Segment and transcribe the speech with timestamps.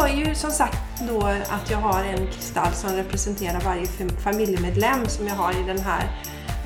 [0.00, 0.78] har ju som sagt
[1.08, 3.86] då att jag har en kristall som representerar varje
[4.24, 6.10] familjemedlem som jag har i den här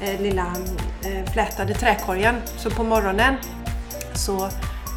[0.03, 0.47] eh, lilla
[1.05, 2.35] eh, flätade träkorgen.
[2.57, 3.35] Så på morgonen
[4.15, 4.49] så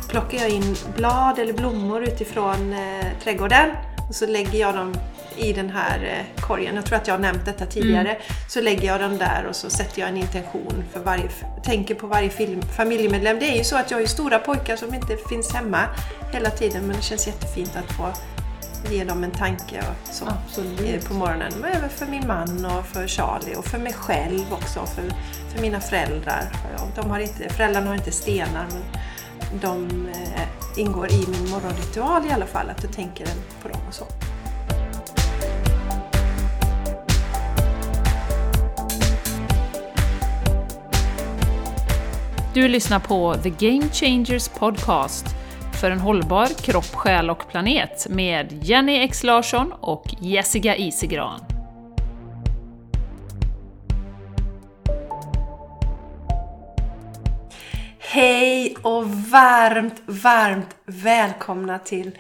[0.10, 3.70] plockar jag in blad eller blommor utifrån eh, trädgården
[4.10, 4.94] och så lägger jag dem
[5.38, 6.76] i den här eh, korgen.
[6.76, 8.10] Jag tror att jag har nämnt detta tidigare.
[8.10, 8.22] Mm.
[8.50, 11.30] Så lägger jag dem där och så sätter jag en intention för varje,
[11.64, 13.40] tänker på varje film, familjemedlem.
[13.40, 15.80] Det är ju så att jag har ju stora pojkar som inte finns hemma
[16.34, 18.14] hela tiden men det känns jättefint att få
[18.92, 21.08] ge dem en tanke och så Absolut.
[21.08, 21.54] på morgonen.
[21.62, 24.86] Men även för min man och för Charlie och för mig själv också.
[24.86, 25.04] För,
[25.54, 26.52] för mina föräldrar.
[26.96, 28.84] De har inte, föräldrarna har inte stenar men
[29.62, 32.70] de eh, ingår i min morgonritual i alla fall.
[32.70, 33.28] Att jag tänker
[33.62, 34.06] på dem och så.
[42.54, 45.26] Du lyssnar på The Game Changers Podcast
[45.84, 51.40] för en hållbar kropp, själ och planet med Jenny X Larsson och Jessica Isegran.
[58.00, 62.18] Hej och varmt, varmt välkomna till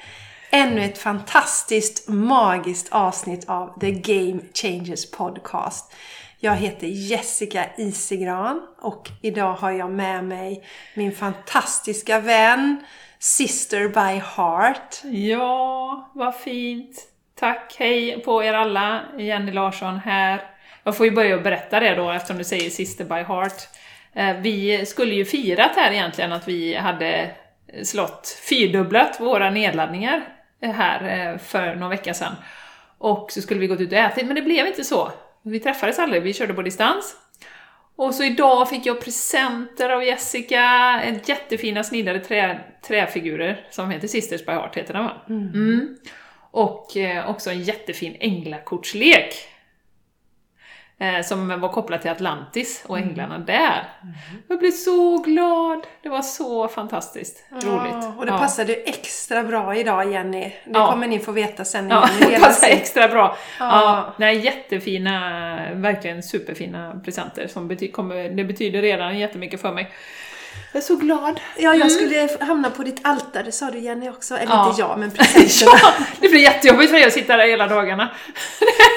[0.51, 5.93] ännu ett fantastiskt, magiskt avsnitt av The Game Changers Podcast.
[6.39, 10.63] Jag heter Jessica Isegran och idag har jag med mig
[10.95, 12.83] min fantastiska vän
[13.23, 15.01] Sister by Heart.
[15.03, 17.07] Ja, vad fint!
[17.39, 17.75] Tack!
[17.79, 19.01] Hej på er alla!
[19.17, 20.41] Jenny Larsson här.
[20.83, 23.67] Jag får ju börja berätta det då eftersom du säger Sister by Heart.
[24.13, 27.31] Eh, vi skulle ju firat här egentligen att vi hade
[27.83, 30.21] slått fyrdubblat våra nedladdningar
[30.61, 32.35] här eh, för någon vecka sedan.
[32.97, 35.11] Och så skulle vi gått ut och ätit, men det blev inte så.
[35.43, 37.15] Vi träffades aldrig, vi körde på distans.
[37.95, 44.45] Och så idag fick jag presenter av Jessica, jättefina snidade trä, träfigurer som heter Sisters
[44.45, 45.21] by Heart, heter den va?
[45.29, 45.53] Mm.
[45.53, 45.97] Mm.
[46.51, 49.35] Och eh, också en jättefin änglakortslek
[51.23, 53.09] som var kopplad till Atlantis och mm.
[53.09, 53.45] änglarna mm.
[53.45, 53.89] där.
[54.47, 55.87] Jag blev så glad!
[56.03, 58.17] Det var så fantastiskt ja, roligt.
[58.17, 58.37] Och det ja.
[58.37, 60.41] passade extra bra idag Jenny.
[60.41, 60.91] Det ja.
[60.91, 61.89] kommer ni få veta sen.
[61.89, 63.37] Ja, det passar extra bra.
[63.59, 63.65] Ja.
[63.65, 67.47] Ja, nej, jättefina, verkligen superfina presenter.
[67.47, 69.91] Som bety kommer, det betyder redan jättemycket för mig.
[70.71, 71.39] Jag är så glad.
[71.55, 71.89] Ja, jag mm.
[71.89, 74.35] skulle hamna på ditt altare sa du Jenny också.
[74.35, 74.69] Eller ja.
[74.69, 75.79] inte jag, men presenterna.
[75.81, 78.11] ja, det blir jättejobbigt för dig att sitta där hela dagarna.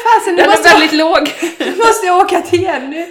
[0.04, 1.34] Fasen, Den är väldigt jag, låg.
[1.58, 3.06] Nu måste jag åka till Jenny.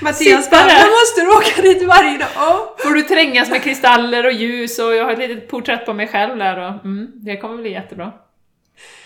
[0.00, 2.58] Mattias bara, nu måste du åka dit varje dag.
[2.78, 6.08] Får du trängas med kristaller och ljus och jag har ett litet porträtt på mig
[6.08, 8.12] själv där och mm, det kommer bli jättebra.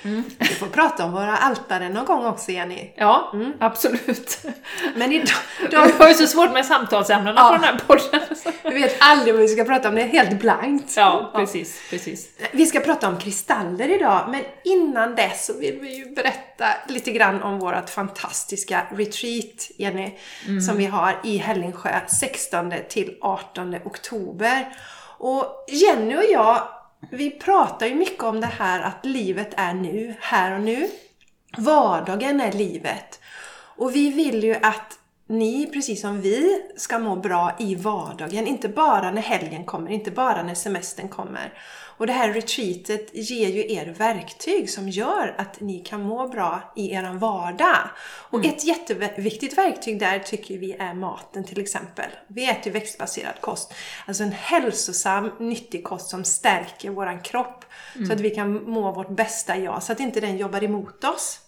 [0.07, 0.25] Mm.
[0.39, 2.93] Vi får prata om våra altare någon gång också, Jenny.
[2.97, 3.53] Ja, mm.
[3.61, 4.39] absolut.
[4.95, 5.35] Men idag...
[5.71, 7.49] Vi har ju så svårt med samtalsämnena ja.
[7.49, 8.21] på den här podden.
[8.63, 10.97] Vi vet aldrig vad vi ska prata om, det är helt blankt.
[10.97, 11.91] Ja, precis, ja.
[11.91, 12.29] precis.
[12.53, 17.13] Vi ska prata om kristaller idag, men innan dess så vill vi ju berätta lite
[17.13, 20.61] grann om vårt fantastiska retreat, Jenny, mm.
[20.61, 24.69] som vi har i Hällingsjö 16 till 18 oktober.
[25.19, 26.69] Och Jenny och jag
[27.11, 30.89] vi pratar ju mycket om det här att livet är nu, här och nu.
[31.57, 33.21] Vardagen är livet.
[33.77, 38.47] Och vi vill ju att ni, precis som vi, ska må bra i vardagen.
[38.47, 41.53] Inte bara när helgen kommer, inte bara när semestern kommer.
[41.97, 46.73] Och det här retreatet ger ju er verktyg som gör att ni kan må bra
[46.77, 47.91] i er vardag.
[48.31, 48.51] Och mm.
[48.51, 52.11] ett jätteviktigt verktyg där tycker vi är maten till exempel.
[52.27, 53.75] Vi äter växtbaserad kost.
[54.07, 57.65] Alltså en hälsosam, nyttig kost som stärker våran kropp.
[57.95, 58.07] Mm.
[58.07, 61.41] Så att vi kan må vårt bästa jag, så att inte den jobbar emot oss.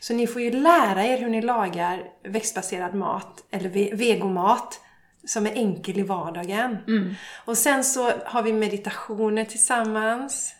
[0.00, 4.80] Så ni får ju lära er hur ni lagar växtbaserad mat, eller vegomat,
[5.28, 6.76] som är enkel i vardagen.
[6.86, 7.14] Mm.
[7.44, 10.54] Och sen så har vi meditationer tillsammans.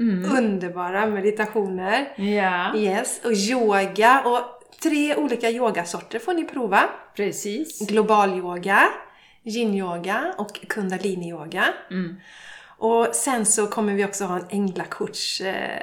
[0.00, 0.36] Mm.
[0.38, 2.12] Underbara meditationer.
[2.16, 2.76] Ja.
[2.76, 3.20] Yes.
[3.24, 4.22] Och yoga.
[4.26, 4.40] Och
[4.82, 6.82] tre olika yogasorter får ni prova.
[7.16, 7.88] Precis.
[7.88, 8.82] Global yoga,
[9.42, 11.64] yin-yoga och kundalini-yoga.
[11.90, 12.16] Mm.
[12.78, 15.82] Och sen så kommer vi också ha en änglakorts eh,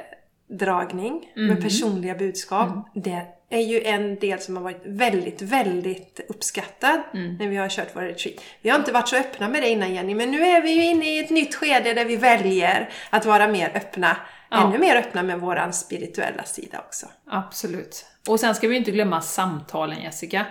[1.36, 1.48] mm.
[1.48, 2.68] med personliga budskap.
[2.68, 2.82] Mm.
[2.94, 7.36] Det är ju en del som har varit väldigt, väldigt uppskattad mm.
[7.36, 8.36] när vi har kört våra retreat.
[8.62, 10.84] Vi har inte varit så öppna med det innan Jenny, men nu är vi ju
[10.84, 14.16] inne i ett nytt skede där vi väljer att vara mer öppna.
[14.50, 14.66] Ja.
[14.66, 17.06] Ännu mer öppna med våran spirituella sida också.
[17.26, 18.06] Absolut.
[18.28, 20.46] Och sen ska vi inte glömma samtalen Jessica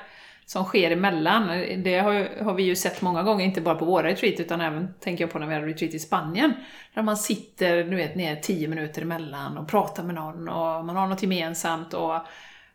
[0.46, 1.48] som sker emellan.
[1.84, 4.94] Det har, har vi ju sett många gånger, inte bara på våra retreat, utan även,
[5.00, 6.54] tänker jag på när vi hade retreat i Spanien,
[6.94, 10.96] där man sitter, du vet, ner tio minuter emellan och pratar med någon och man
[10.96, 12.16] har något gemensamt och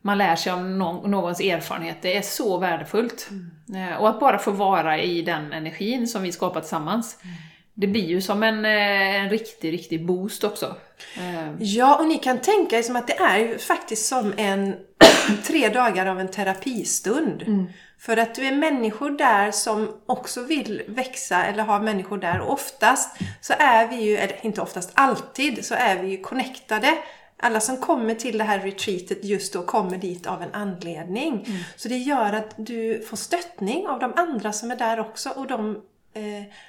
[0.03, 1.97] man lär sig om någons erfarenhet.
[2.03, 3.29] Det är så värdefullt.
[3.31, 3.99] Mm.
[3.99, 7.19] Och att bara få vara i den energin som vi skapar tillsammans.
[7.23, 7.35] Mm.
[7.75, 10.77] det blir ju som en, eh, en riktig, riktig boost också.
[11.17, 14.75] Eh, Ja, och ni kan tänka er som att det är ju faktiskt som en
[15.47, 17.69] tre dagar av en terapistund.
[17.99, 22.41] För att du är människor där som också vill växa eller har människor där.
[22.41, 26.99] Och oftast så är vi ju, eller inte oftast, alltid så är vi ju connectade.
[27.39, 31.47] Alla som kommer till det här retreatet just då kommer dit av en anledning.
[31.77, 35.47] Så det gör att du får stöttning av de andra som är där också och
[35.47, 35.71] de
[36.15, 36.23] eh,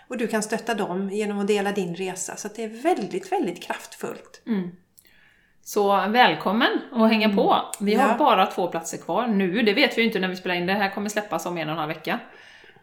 [0.07, 2.35] och du kan stötta dem genom att dela din resa.
[2.35, 4.41] Så det är väldigt, väldigt kraftfullt.
[5.63, 7.55] Så välkommen att hänga på!
[7.79, 8.15] Vi har Ja.
[8.17, 10.73] bara två platser kvar nu, det vet vi ju inte när vi spelar in det.
[10.73, 12.19] här kommer släppas om en och en halv vecka.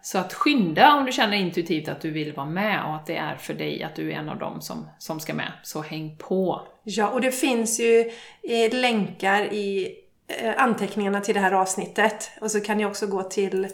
[0.05, 3.17] Så att skynda om du känner intuitivt att du vill vara med och att det
[3.17, 5.53] är för dig, att du är en av dem som, som ska med.
[5.63, 6.67] Så häng på!
[6.83, 8.11] Ja, och det finns ju
[8.43, 9.95] eh, länkar i
[10.29, 12.31] eh, anteckningarna till det här avsnittet.
[12.41, 13.69] Och så kan ni också gå till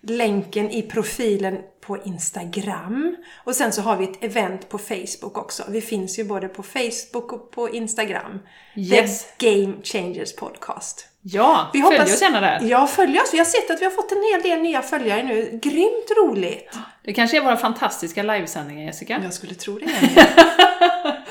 [0.00, 3.16] länken i profilen på Instagram.
[3.44, 5.64] Och sen så har vi ett event på Facebook också.
[5.68, 8.38] Vi finns ju både på Facebook och på Instagram.
[8.76, 9.26] Yes.
[9.38, 11.09] The Game Changers Podcast.
[11.22, 12.60] Ja, Vi följ hoppas- oss gärna där!
[12.62, 13.34] Ja, följ oss.
[13.34, 15.58] Vi har sett att vi har fått en hel del nya följare nu.
[15.62, 16.78] Grymt roligt!
[17.04, 19.20] Det kanske är våra fantastiska livesändningar Jessica?
[19.22, 19.86] Jag skulle tro det.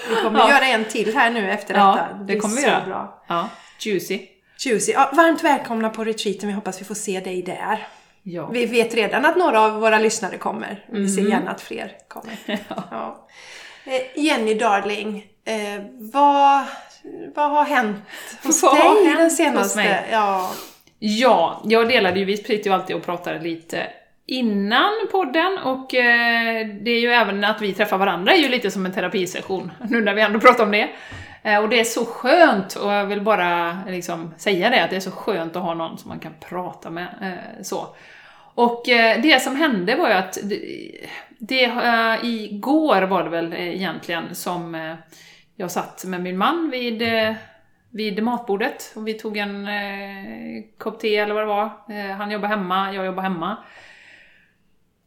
[0.09, 0.49] vi kommer Ja.
[0.49, 2.17] göra en till här nu efter Ja, detta.
[2.19, 2.85] det blir kommer vi göra.
[2.85, 3.23] bra.
[3.27, 3.49] Ja,
[3.79, 4.19] juicy.
[4.59, 4.91] Juicy.
[4.91, 6.47] Ja, varmt välkomna på retreaten.
[6.49, 7.87] Vi hoppas vi får se dig där.
[8.23, 8.47] Ja.
[8.49, 10.85] Vi vet redan att några av våra lyssnare kommer.
[10.91, 11.09] Vi Mhm.
[11.09, 12.37] ser gärna att fler kommer.
[12.91, 13.27] ja.
[13.85, 15.81] Eh, Jenny Darling, eh,
[16.13, 16.63] vad,
[17.35, 17.97] vad har hänt
[18.43, 19.77] hos Vad har dig hänt den senaste...
[19.77, 20.09] mig?
[20.11, 20.51] Ja,
[20.99, 23.87] Ja, jag delade ju, vi sitter ju alltid och pratar lite
[24.25, 28.71] innan podden och eh, det är ju även att vi träffar varandra är ju lite
[28.71, 30.89] som en terapisession, nu när vi ändå pratar om det.
[31.43, 34.95] Eh, och det är så skönt, och jag vill bara liksom säga det, att det
[34.95, 37.07] är så skönt att ha någon som man kan prata med.
[37.21, 37.87] Eh, så.
[38.55, 38.83] Och
[39.23, 40.59] det som hände var ju att det,
[41.37, 41.71] det
[42.23, 44.95] igår var det väl egentligen som
[45.59, 47.33] jag satt med min man vid, eh,
[47.89, 51.65] vid matbordet och vi tog en eh, kopp te eller vad det var.
[51.89, 53.57] Eh, han jobbar hemma, jag jobbar hemma.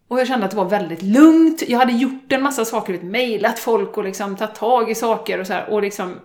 [0.09, 1.63] Och jag kände att det var väldigt lugnt.
[1.69, 5.41] Jag hade gjort en massa saker, vet, mejlat folk och liksom tagit tag i saker
[5.41, 6.21] och så här, och liksom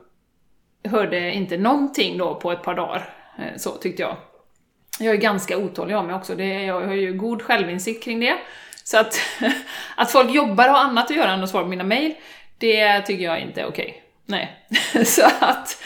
[0.83, 3.09] hörde inte någonting då på ett par dagar.
[3.39, 4.18] Eh, Så tyckte jag.
[5.00, 8.38] Jag är ganska otålig av mig också, det, jag har ju god självinsikt kring det.
[8.83, 9.19] Så att,
[9.95, 12.13] att folk jobbar och har annat att göra än att svara på mina mejl,
[12.57, 14.03] det tycker jag inte är okej.
[14.27, 14.68] Nej.
[15.06, 15.83] så att...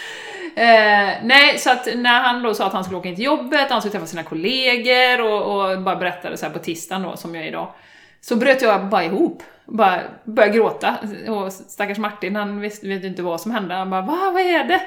[0.56, 3.70] Eh, nej, så att när han då sa att han skulle åka in till jobbet,
[3.70, 7.36] han skulle träffa sina kollegor och, och bara berättade så här på tisdagen då, som
[7.36, 7.74] jag är idag,
[8.22, 9.44] så bröt jag bara ihop.
[9.66, 10.96] Bara började gråta.
[11.28, 13.76] Och stackars Martin, han visste, vet inte vad som hände.
[13.76, 14.82] Han bara Va, vad är det?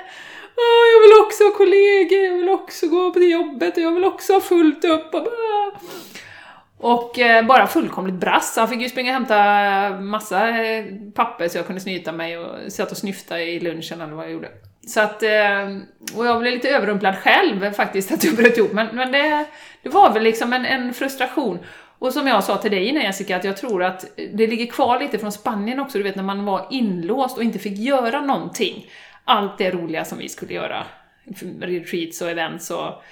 [0.57, 3.93] Oh, jag vill också ha kollegor, jag vill också gå på det jobbet och jag
[3.93, 5.15] vill också ha fullt upp.
[5.15, 5.73] Och, bara
[6.85, 8.57] och eh, bara fullkomligt brast.
[8.57, 10.85] Han fick ju springa och hämta eh, massa eh,
[11.15, 14.33] papper så jag kunde snyta mig och satt och snyfta i lunchen eller vad jag
[14.33, 14.49] gjorde.
[14.87, 15.77] Så att, eh,
[16.17, 19.45] och jag blev lite överrumplad själv faktiskt att du bröt ihop, men, men det,
[19.83, 21.59] det var väl liksom en, en frustration.
[21.99, 25.01] Och som jag sa till dig innan Jessica, att jag tror att det ligger kvar
[25.01, 28.91] lite från Spanien också, du vet när man var inlåst och inte fick göra någonting.
[29.25, 30.85] Allt det roliga som vi skulle göra,
[31.61, 33.03] retreats och events och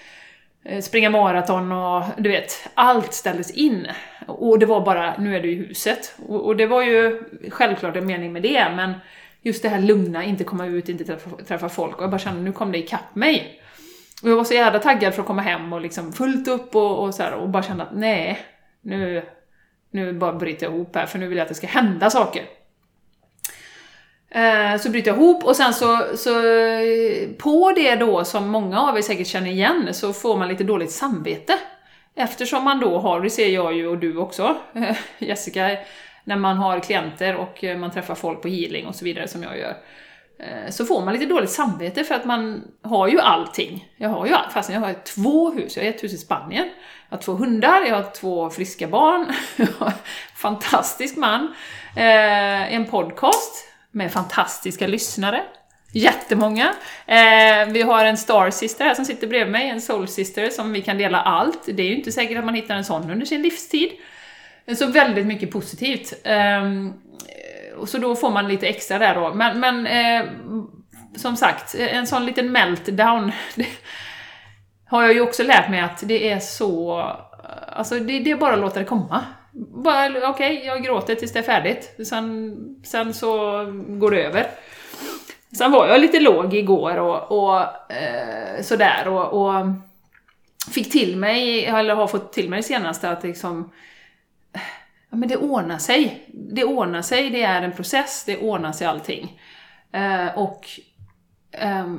[0.64, 3.86] Eh, springa maraton och du vet, allt ställdes in.
[4.26, 6.14] Och det var bara, nu är du i huset.
[6.28, 8.94] Och, och det var ju självklart en mening med det, men
[9.42, 11.96] just det här lugna, inte komma ut, inte träffa, träffa folk.
[11.96, 13.60] Och jag bara kände, nu kom det ikapp mig.
[14.22, 17.04] Och jag var så jävla taggad för att komma hem och liksom fullt upp och,
[17.04, 18.38] och så här, och bara kände att nej,
[18.80, 19.22] nu,
[19.90, 22.42] nu bara bryter jag ihop här, för nu vill jag att det ska hända saker.
[24.34, 28.80] Eh, så bryter jag ihop och sen så, så eh, på det då som många
[28.80, 31.58] av er säkert känner igen så får man lite dåligt samvete.
[32.14, 34.56] Eftersom man då har, det ser jag ju och du också,
[35.18, 35.76] Jessica,
[36.24, 39.58] när man har klienter och man träffar folk på healing och så vidare som jag
[39.58, 39.76] gör.
[40.38, 43.88] Eh, så får man lite dåligt samvete för att man har ju allting.
[43.96, 45.76] Jag har ju allt, fast jag har två hus.
[45.76, 46.68] Jag har ett hus i Spanien,
[47.08, 49.92] jag har två hundar, jag har två friska barn, jag har en
[50.34, 51.54] fantastisk man,
[51.94, 55.42] en podcast med fantastiska lyssnare.
[55.92, 56.74] Jättemånga.
[57.06, 60.72] Eh, vi har en Star Sister här som sitter bredvid mig, en Soul Sister som
[60.72, 61.66] vi kan dela allt.
[61.66, 63.90] Det är ju inte säkert att man hittar en sån under sin livstid.
[64.78, 66.12] Så väldigt mycket positivt.
[66.24, 66.62] Eh,
[67.76, 69.34] och så då får man lite extra där då.
[69.34, 70.28] Men, men eh,
[71.16, 73.32] som sagt, en sån liten meltdown
[74.86, 77.00] har jag ju också lärt mig att det är så...
[77.68, 79.24] Alltså det, det är bara att låta det komma.
[79.54, 81.94] Bara, Okej, jag gråter tills det är färdigt.
[82.08, 83.30] Sen, sen så
[83.88, 84.46] går det över.
[85.58, 87.60] Sen var jag lite låg igår och, och
[87.92, 89.66] eh, sådär och, och
[90.70, 93.70] fick till mig, eller har fått till mig det senaste att liksom
[95.10, 96.26] ja, men det ordnar sig.
[96.32, 99.40] Det ordnar sig, det är en process, det ordnar sig allting.
[99.92, 100.66] Eh, och
[101.52, 101.94] eh,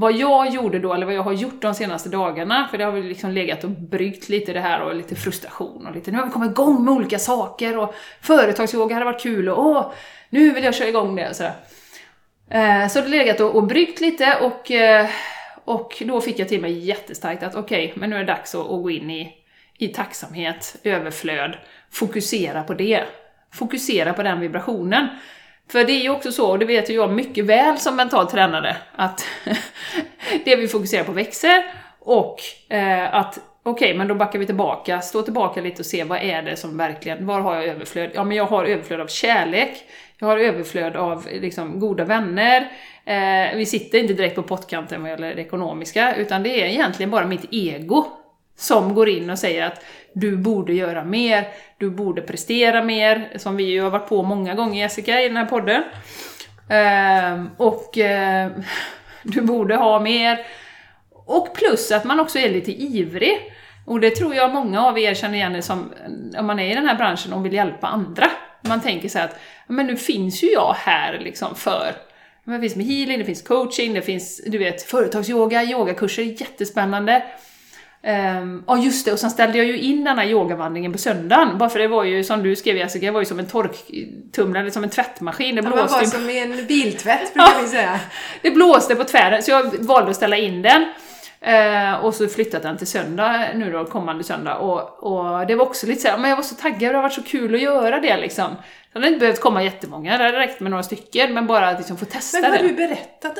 [0.00, 2.92] vad jag gjorde då, eller vad jag har gjort de senaste dagarna, för det har
[2.92, 6.26] väl liksom legat och bryggt lite det här och lite frustration och lite, nu har
[6.26, 9.92] vi kommit igång med olika saker och företagsyoga hade varit kul och åh,
[10.30, 11.52] nu vill jag köra igång det och sådär.
[12.50, 15.08] Eh, så det har legat och, och bryggt lite och, eh,
[15.64, 18.54] och då fick jag till mig jättestarkt att okej, okay, men nu är det dags
[18.54, 19.34] att, att gå in i,
[19.78, 21.56] i tacksamhet, överflöd,
[21.90, 23.04] fokusera på det.
[23.52, 25.08] Fokusera på den vibrationen.
[25.70, 28.30] För det är ju också så, och det vet ju jag mycket väl som mental
[28.30, 29.26] tränare, att
[30.44, 31.64] det vi fokuserar på växer
[32.00, 36.04] och eh, att okej, okay, men då backar vi tillbaka, stå tillbaka lite och se
[36.04, 38.10] vad är det som verkligen, var har jag överflöd?
[38.14, 39.84] Ja, men jag har överflöd av kärlek,
[40.18, 42.60] jag har överflöd av liksom, goda vänner,
[43.04, 47.10] eh, vi sitter inte direkt på pottkanten vad gäller det ekonomiska, utan det är egentligen
[47.10, 48.06] bara mitt ego
[48.60, 51.48] som går in och säger att du borde göra mer,
[51.78, 55.36] du borde prestera mer, som vi ju har varit på många gånger Jessica i den
[55.36, 55.82] här podden.
[56.68, 58.50] Ehm, och eh,
[59.22, 60.46] du borde ha mer.
[61.10, 63.52] Och plus att man också är lite ivrig.
[63.86, 65.92] Och det tror jag många av er känner igen som,
[66.38, 68.30] om man är i den här branschen och vill hjälpa andra.
[68.62, 71.94] Man tänker så att, men nu finns ju jag här liksom för
[72.44, 77.22] det finns med healing, det finns coaching, det finns du vet, företagsyoga, yogakurser, jättespännande.
[78.02, 81.58] Um, ja just det, och sen ställde jag ju in den här yogavandringen på söndagen,
[81.58, 84.70] bara för det var ju som du skrev Jessica, det var ju som en torktumlare,
[84.70, 85.54] som en tvättmaskin.
[85.54, 88.00] Det blåste ja, det var som en biltvätt brukar vi säga.
[88.42, 90.84] det blåste på tvären, så jag valde att ställa in den.
[91.48, 94.56] Uh, och så flyttat den till söndag, nu då, kommande söndag.
[94.56, 97.12] Och, och det var också lite såhär, men jag var så taggad, det har varit
[97.12, 98.56] så kul att göra det liksom.
[98.92, 101.78] Det hade inte behövt komma jättemånga, det hade räckt med några stycken, men bara att
[101.78, 102.48] liksom få testa det.
[102.48, 103.38] Men har du berättat?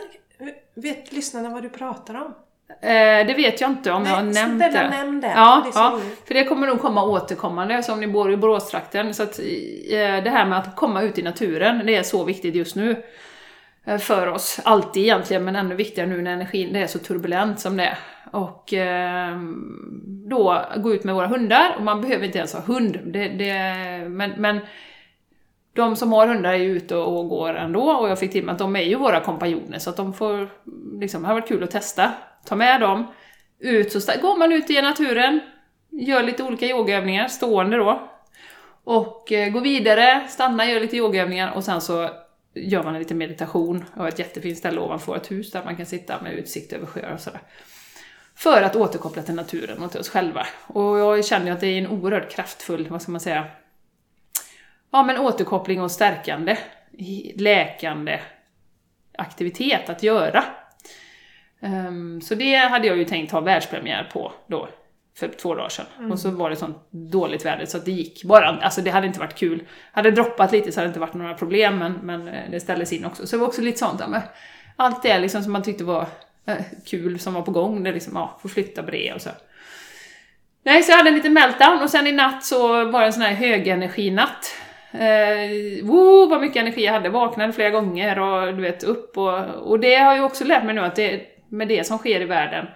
[0.75, 2.35] Vet lyssnarna vad du pratar om?
[2.83, 4.89] Eh, det vet jag inte om Nej, jag har nämnt det.
[4.91, 5.33] Nämn det.
[5.37, 9.15] Ja, det ja, för det kommer nog komma återkommande, så om ni bor i Boråstrakten.
[9.15, 9.45] Så att eh,
[10.25, 13.03] det här med att komma ut i naturen, det är så viktigt just nu.
[13.85, 17.61] Eh, för oss, alltid egentligen, men ännu viktigare nu när energin det är så turbulent
[17.61, 17.99] som det är.
[18.33, 19.39] Och eh,
[20.29, 23.55] då gå ut med våra hundar, och man behöver inte ens ha hund, det, det,
[24.09, 24.61] men, men
[25.73, 28.53] de som har hundar är ju ute och går ändå och jag fick till mig
[28.53, 30.49] att de är ju våra kompanjoner så att de får,
[31.00, 32.12] liksom, det har varit kul att testa.
[32.44, 33.06] Ta med dem,
[33.59, 35.40] ut så går man ut i naturen,
[35.90, 38.11] gör lite olika yogaövningar, stående då.
[38.85, 42.11] Och eh, går vidare, stannar, gör lite yogaövningar och sen så
[42.54, 45.87] gör man en liten meditation har ett jättefint ställe ovanför ett hus där man kan
[45.87, 47.40] sitta med utsikt över sjöar och sådär.
[48.35, 50.47] För att återkoppla till naturen och till oss själva.
[50.66, 53.47] Och jag känner ju att det är en oerhört kraftfull, vad ska man säga,
[54.90, 56.59] ja, men återkoppling och stärkande,
[57.37, 58.20] läkande
[59.18, 60.44] aktivitet att göra.
[61.61, 64.69] Um, så det hade jag ju tänkt ha världspremiär på då,
[65.19, 65.87] för två dagar sedan.
[65.99, 66.12] Mm.
[66.12, 69.07] Och så var det sånt dåligt väder så att det gick bara, alltså det hade
[69.07, 69.62] inte varit kul.
[69.93, 72.93] Hade droppat lite så hade det inte varit några problem, men, men eh, det ställdes
[72.93, 73.26] in också.
[73.26, 74.21] Så det var också lite sånt, men
[74.76, 76.07] allt det liksom som man tyckte var
[76.47, 79.31] äh, kul som var på gång, det liksom, ja, få flytta på det och så.
[80.62, 83.12] Nej, så jag hade en liten meltdown och sen i natt så var det en
[83.12, 84.55] sån här högenerginatt.
[84.93, 89.38] Eh, woo, vad mycket energi jag hade, vaknade flera gånger och du vet upp och,
[89.45, 92.25] och det har jag också lärt mig nu att det, med det som sker i
[92.25, 92.66] världen,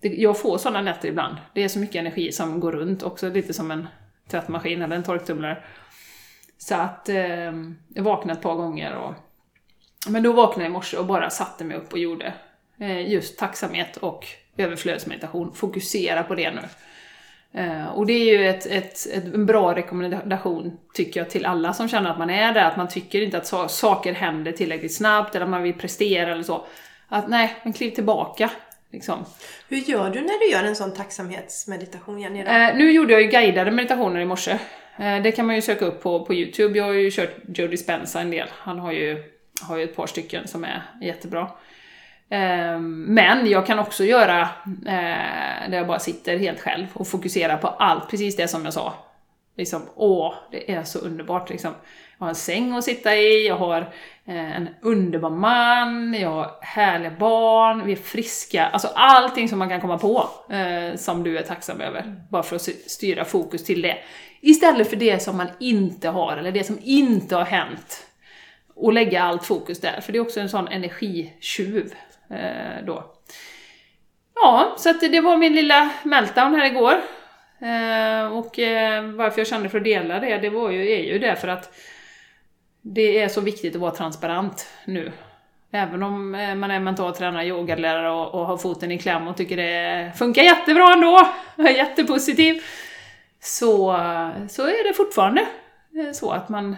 [0.00, 1.36] jag får sådana nätter ibland.
[1.54, 3.88] Det är så mycket energi som går runt, också lite som en
[4.30, 5.62] tvättmaskin eller en torktumlare.
[6.58, 7.52] Så att eh,
[7.88, 9.14] jag vaknade ett par gånger och
[10.08, 12.34] men då vaknade jag i morse och bara satte mig upp och gjorde
[12.78, 14.26] eh, just tacksamhet och
[14.56, 15.54] överflödsmeditation.
[15.54, 16.60] Fokusera på det nu.
[17.60, 21.72] Eh, och det är ju ett, ett, ett, en bra rekommendation, tycker jag, till alla
[21.72, 24.94] som känner att man är där, att man tycker inte att so saker händer tillräckligt
[24.94, 26.66] snabbt, eller att man vill prestera eller så.
[27.12, 28.50] Att nej, men kliv tillbaka.
[28.92, 29.24] Liksom.
[29.68, 32.40] Hur gör du när du gör en sån tacksamhetsmeditation, Jenny?
[32.42, 34.52] Uh, nu gjorde jag ju guidade meditationer i morse.
[35.00, 36.78] Uh, det kan man ju söka upp på, på Youtube.
[36.78, 38.48] Jag har ju kört Joe Dispenza en del.
[38.50, 39.22] Han har ju,
[39.62, 41.50] har ju ett par stycken som är jättebra.
[42.30, 44.40] Ehm, men jag kan också göra
[44.86, 48.74] eh, där jag bara sitter helt själv och fokuserar på allt, precis det som jag
[48.74, 48.94] sa.
[49.56, 51.74] Liksom, åh, det är så underbart liksom.
[52.18, 53.80] Jag har en säng att sitta i, jag har
[54.24, 58.66] eh, en underbar man, jag har härliga barn, vi är friska.
[58.66, 62.24] Alltså allting som man kan komma på eh, som du är tacksam över.
[62.30, 63.98] Bara för att styra fokus till det.
[64.40, 68.06] Istället för det som man inte har, eller det som inte har hänt.
[68.74, 71.94] Och lägga allt fokus där, för det är också en sån energitjuv
[72.30, 73.04] eh, då.
[74.34, 76.94] Ja, så att det var min lilla meltdown här igår.
[77.62, 81.18] Eh, och eh, varför jag kände för att dela det, det var ju, är ju
[81.18, 81.74] det för att
[82.82, 85.12] det är så viktigt att vara transparent nu.
[85.70, 89.36] Även om eh, man är mental tränare, yogalärare och, och har foten i kläm och
[89.36, 92.62] tycker det funkar jättebra ändå, är jättepositiv,
[93.40, 94.00] så,
[94.48, 95.46] så är det fortfarande
[96.14, 96.76] så att man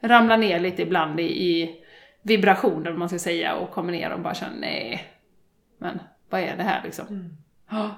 [0.00, 1.84] ramlar ner lite ibland i, i
[2.22, 5.04] vibrationer, man ska säga, och kommer ner och bara känner nej,
[5.78, 7.36] men vad är det här liksom?
[7.70, 7.90] Ja.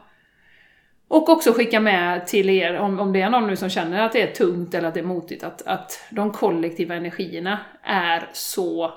[1.08, 4.12] Och också skicka med till er, om, om det är någon nu som känner att
[4.12, 8.92] det är tungt eller att det är motigt, att, att de kollektiva energierna är så...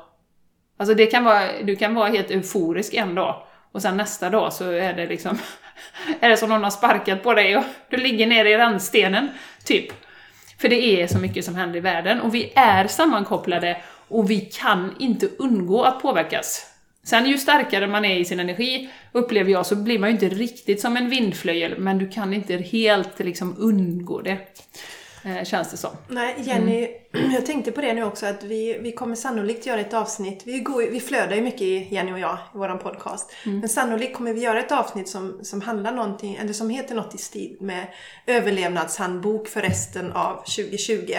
[0.77, 4.53] Alltså det kan vara, du kan vara helt euforisk en dag, och sen nästa dag
[4.53, 5.37] så är det liksom...
[6.19, 9.29] är det som någon har sparkat på dig och du ligger nere i rännstenen,
[9.65, 9.93] typ.
[10.57, 14.39] För det är så mycket som händer i världen, och vi är sammankopplade och vi
[14.39, 16.65] kan inte undgå att påverkas.
[17.03, 20.29] Sen ju starkare man är i sin energi, upplever jag, så blir man ju inte
[20.29, 24.37] riktigt som en vindflöjel, men du kan inte helt liksom undgå det.
[25.23, 25.89] Eh, känns det som.
[26.07, 27.31] Nej, Jenny, mm.
[27.33, 30.41] jag tänkte på det nu också att vi, vi kommer sannolikt göra ett avsnitt.
[30.45, 33.33] Vi, går, vi flödar ju mycket, Jenny och jag, i vår podcast.
[33.45, 33.59] Mm.
[33.59, 37.15] Men sannolikt kommer vi göra ett avsnitt som, som handlar någonting, eller som heter något
[37.15, 37.87] i stil med
[38.27, 41.13] överlevnadshandbok för resten av 2020.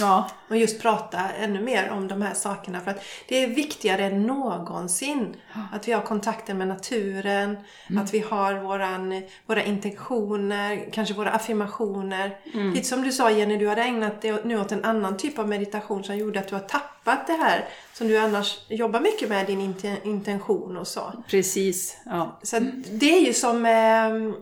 [0.00, 0.30] Ja.
[0.48, 2.80] Och just prata ännu mer om de här sakerna.
[2.80, 5.36] För att det är viktigare än någonsin
[5.72, 7.56] att vi har kontakten med naturen,
[7.90, 8.02] mm.
[8.02, 12.38] att vi har våran, våra intentioner, kanske våra affirmationer.
[12.54, 12.72] Mm.
[12.72, 15.48] Lite som du sa Jenny, du hade ägnat dig nu åt en annan typ av
[15.48, 19.46] meditation som gjorde att du har tappat det här som du annars jobbar mycket med,
[19.46, 19.74] din
[20.04, 21.12] intention och så.
[21.28, 22.38] Precis, ja.
[22.42, 22.60] Så
[22.90, 24.36] det är ju som eh,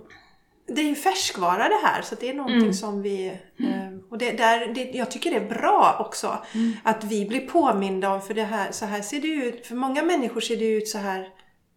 [0.67, 2.75] det är ju färskvara det här, så det är någonting mm.
[2.75, 3.41] som vi...
[3.59, 3.73] Mm.
[3.73, 6.73] Eh, och det, där, det, jag tycker det är bra också mm.
[6.83, 9.67] att vi blir påminda om, för det här, så här ser det ut.
[9.67, 11.29] För många människor ser det ut så här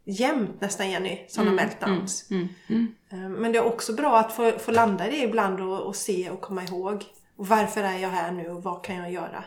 [0.05, 1.65] jämt nästan Jenny, sådana mm.
[1.65, 2.31] meltdowns.
[2.31, 2.47] Mm.
[2.67, 2.87] Mm.
[3.09, 5.95] Eh, men det är också bra att få, få landa i det ibland och, och,
[5.95, 7.03] se och komma ihåg.
[7.35, 9.43] Och varför är jag här nu och vad kan jag göra?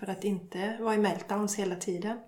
[0.00, 2.18] För att inte vara i meltdowns hela tiden.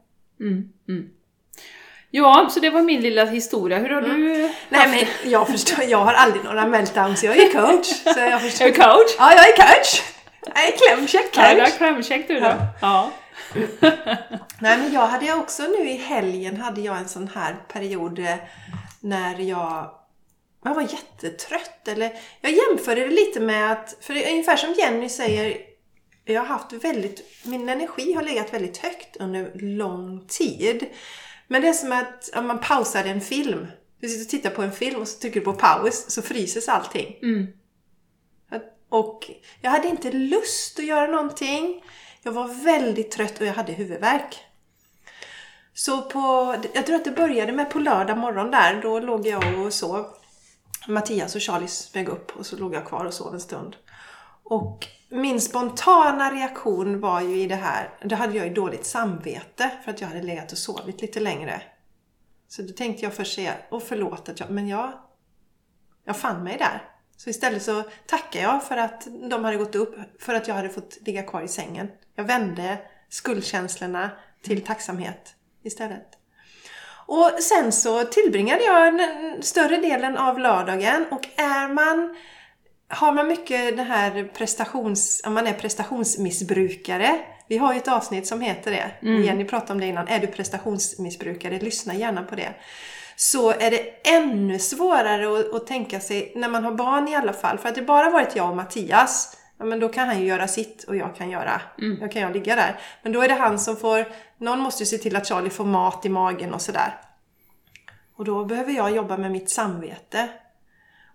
[2.11, 3.79] Ja, så det var min lilla historia.
[3.79, 4.21] Hur har mm.
[4.21, 7.25] du Nej men jag förstår, jag har aldrig några meltdowns.
[7.25, 7.87] Jag är coach.
[7.87, 8.65] Så jag förstår.
[8.65, 9.17] Är du coach?
[9.19, 10.03] Ja, jag är coach.
[10.55, 11.45] Jag är klämkäck coach.
[11.49, 12.47] Ja, du har klämkäck du då.
[12.47, 12.67] Ja.
[12.81, 13.11] ja.
[14.61, 18.35] Nej men jag hade också nu i helgen hade jag en sån här period eh,
[19.01, 19.91] när jag
[20.65, 21.89] jag var jättetrött.
[21.89, 25.57] Eller jag jämförde det lite med att, för det är ungefär som Jenny säger,
[26.25, 30.87] jag har haft väldigt, min energi har legat väldigt högt under lång tid.
[31.51, 33.67] Men det är som att om man pausar en film.
[34.01, 36.69] Du sitter och tittar på en film och så trycker du på paus så fryses
[36.69, 37.19] allting.
[37.23, 37.47] Mm.
[38.89, 41.85] Och jag hade inte lust att göra någonting.
[42.23, 44.39] Jag var väldigt trött och jag hade huvudvärk.
[45.75, 49.59] Så på, jag tror att det började med på lördag morgon där, då låg jag
[49.59, 50.07] och sov.
[50.89, 53.77] Mattias och Charlie smög upp och så låg jag kvar och sov en stund.
[54.43, 59.71] Och min spontana reaktion var ju i det här, då hade jag ju dåligt samvete
[59.85, 61.63] för att jag hade legat och sovit lite längre.
[62.49, 64.93] Så då tänkte jag först säga, och förlåt att jag, men jag,
[66.05, 66.83] jag fann mig där.
[67.17, 70.69] Så istället så tackar jag för att de hade gått upp, för att jag hade
[70.69, 71.89] fått ligga kvar i sängen.
[72.15, 74.11] Jag vände skuldkänslorna
[74.43, 76.09] till tacksamhet istället.
[77.07, 82.17] Och sen så tillbringade jag den större delen av lördagen och är man
[82.91, 87.19] har man mycket det här prestations, om man är prestationsmissbrukare.
[87.49, 89.09] Vi har ju ett avsnitt som heter det.
[89.09, 89.23] Mm.
[89.23, 90.09] Jenny pratade om det innan.
[90.09, 91.59] Är du prestationsmissbrukare?
[91.59, 92.55] Lyssna gärna på det.
[93.17, 97.33] Så är det ännu svårare att, att tänka sig, när man har barn i alla
[97.33, 97.59] fall.
[97.59, 99.37] För att det bara varit jag och Mattias.
[99.59, 101.99] Ja, men då kan han ju göra sitt och jag kan göra, mm.
[102.01, 102.81] jag kan jag ligga där.
[103.03, 105.65] Men då är det han som får, någon måste ju se till att Charlie får
[105.65, 106.95] mat i magen och sådär.
[108.17, 110.29] Och då behöver jag jobba med mitt samvete.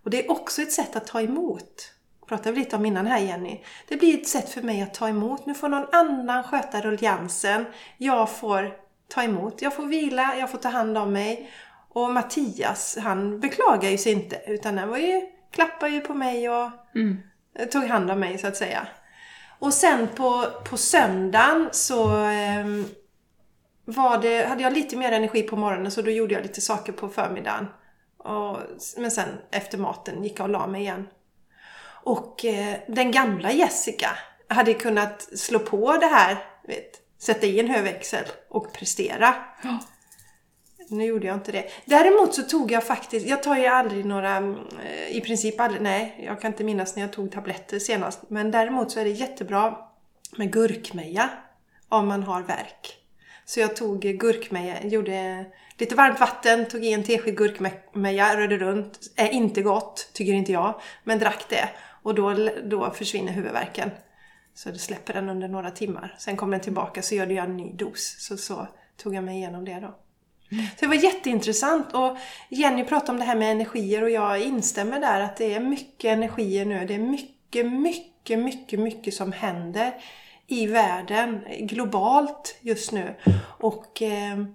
[0.06, 1.92] Och det är också ett sätt att ta emot.
[2.28, 3.64] Pratade vi lite om innan här Jenny.
[3.88, 5.46] Det blir ett sätt för mig att ta emot.
[5.46, 7.66] Nu får någon annan sköta ruljansen.
[7.98, 8.74] Jag får
[9.08, 9.62] ta emot.
[9.62, 11.52] Jag får vila, jag får ta hand om mig.
[11.90, 14.42] Och Mattias, han beklagar ju sig inte.
[14.48, 17.18] Utan han var ju, klappade ju på mig och mm.
[17.72, 18.88] tog hand om mig så att säga.
[19.60, 22.66] Och sen på, på söndagen så eh,
[23.86, 26.94] var det, hade jag lite mer energi på morgonen så då gjorde jag lite saker
[26.94, 27.68] på förmiddagen.
[28.26, 28.58] Och,
[28.98, 31.08] men sen efter maten gick jag och la mig igen.
[32.04, 34.10] Och eh, den gamla Jessica
[34.48, 39.36] hade kunnat slå på det här, vet, sätta i en hög växel och prestera.
[39.64, 39.80] Ja.
[40.90, 41.70] Nu gjorde jag inte det.
[41.86, 46.24] Däremot så tog jag faktiskt, jag tar ju aldrig några, eh, i princip aldrig, nej,
[46.26, 48.30] jag kan inte minnas när jag tog tabletter senast.
[48.30, 49.78] Men däremot så är det jättebra
[50.36, 51.30] med gurkmeja
[51.90, 52.98] om man har värk.
[53.46, 55.46] Så jag tog gurkmeja, gjorde
[55.78, 59.00] lite varmt vatten, tog i en tesked gurkmeja, rörde runt.
[59.16, 61.70] Är inte gott, tycker inte jag, men drack det.
[62.04, 63.92] Och då, då försvinner huvudvärken.
[64.54, 66.16] Så du släpper den under några timmar.
[66.18, 68.16] Sen kommer den tillbaka så gör jag en ny dos.
[68.20, 69.96] Så, så tog jag mig igenom det då.
[70.50, 72.18] Så det var jätteintressant och
[72.50, 76.06] Jenny pratade om det här med energier och jag instämmer där att det är mycket
[76.06, 76.86] energier nu.
[76.86, 79.94] Det är mycket mycket, mycket, mycket, mycket som händer
[80.48, 83.16] i världen globalt just nu.
[83.60, 84.46] Och eh,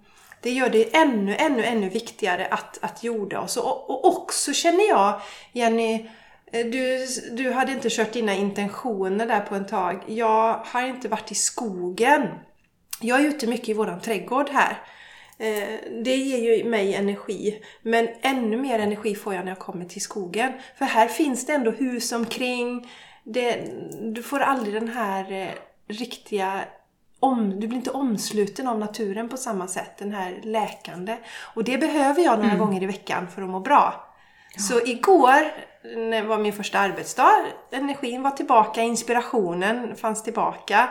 [0.41, 3.57] det gör det ännu, ännu, ännu viktigare att, att jorda oss.
[3.57, 6.09] Och, och också känner jag, Jenny,
[6.51, 10.03] eh, du, du hade inte kört dina intentioner där på en tag.
[10.07, 12.27] Jag har inte varit i skogen.
[13.01, 14.77] Jag är ute mycket i våran trädgård här.
[15.37, 17.63] Eh, det ger ju mig energi.
[17.81, 20.51] Men ännu mer energi får jag när jag kommer till skogen.
[20.77, 22.91] För här finns det ändå hus omkring.
[23.23, 25.47] Det, du får aldrig den här eh,
[25.87, 26.61] riktiga
[27.21, 31.17] om, du blir inte omsluten av naturen på samma sätt, den här läkande.
[31.55, 32.59] Och det behöver jag några mm.
[32.59, 34.07] gånger i veckan för att må bra.
[34.55, 34.61] Ja.
[34.61, 35.53] Så igår,
[36.11, 37.31] det var min första arbetsdag,
[37.71, 40.89] energin var tillbaka, inspirationen fanns tillbaka.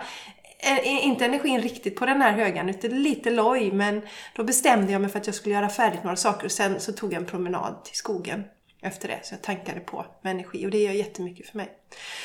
[0.85, 4.03] Inte energin riktigt på den här högan, utan lite loj, men
[4.37, 6.93] då bestämde jag mig för att jag skulle göra färdigt några saker och sen så
[6.93, 8.45] tog jag en promenad till skogen
[8.83, 9.21] efter det.
[9.23, 11.69] Så jag tankade på med energi och det gör jättemycket för mig.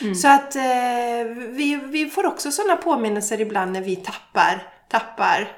[0.02, 0.16] Mm.
[0.16, 5.58] Så att eh, vi, vi får också sådana påminnelser ibland när vi tappar, tappar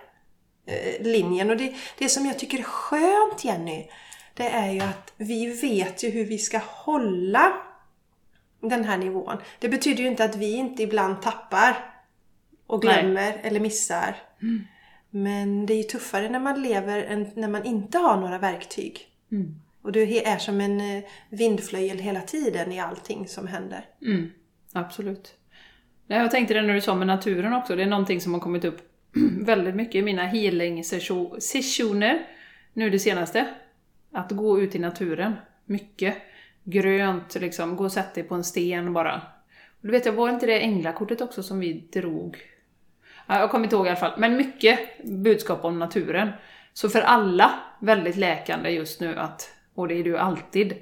[0.66, 1.50] eh, linjen.
[1.50, 3.90] Och det, det som jag tycker är skönt Jenny,
[4.34, 7.54] det är ju att vi vet ju hur vi ska hålla
[8.62, 9.38] den här nivån.
[9.60, 11.94] Det betyder ju inte att vi inte ibland tappar
[12.68, 13.42] och glömmer Nej.
[13.44, 14.16] eller missar.
[14.42, 14.68] Mm.
[15.10, 19.08] Men det är ju tuffare när man lever än när man inte har några verktyg.
[19.32, 19.62] Mm.
[19.88, 23.86] Och du är som en eh, vindflöjel hela tiden i allting som händer.
[24.02, 24.32] Mm,
[24.74, 25.36] absolut.
[26.08, 28.66] Jag tänkte det när du sa med naturen också, det är någonting som har kommit
[28.66, 28.82] upp
[29.42, 32.28] väldigt mycket i mina healing-sessioner
[32.74, 33.48] nu det senaste.
[34.12, 35.34] Att gå ut i naturen.
[35.66, 36.18] Mycket.
[36.64, 37.76] Grönt, liksom.
[37.76, 39.22] Gå och sätta dig på en sten bara.
[39.82, 42.38] Du vet jag, var inte det änglakortet också som vi drog?
[43.28, 44.20] Jag kommer inte ihåg i alla fall.
[44.20, 46.32] Men mycket budskap om naturen.
[46.74, 50.74] Så för alla väldigt läkande just nu att och det är det ju alltid.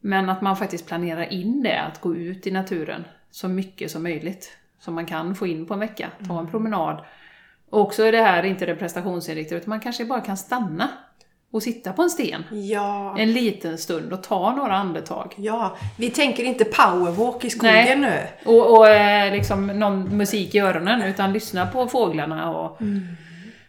[0.00, 4.02] Men att man faktiskt planerar in det, att gå ut i naturen så mycket som
[4.02, 4.56] möjligt.
[4.78, 6.10] Som man kan få in på en vecka.
[6.26, 6.50] Ta en mm.
[6.50, 7.04] promenad.
[7.70, 10.88] Och också är det här inte det prestationsinriktat, utan man kanske bara kan stanna
[11.50, 13.16] och sitta på en sten ja.
[13.18, 15.34] en liten stund och ta några andetag.
[15.36, 18.30] Ja, vi tänker inte powerwalk i skogen Nej.
[18.44, 18.50] nu.
[18.50, 23.16] Och, och eh, liksom någon musik i öronen, utan lyssna på fåglarna och mm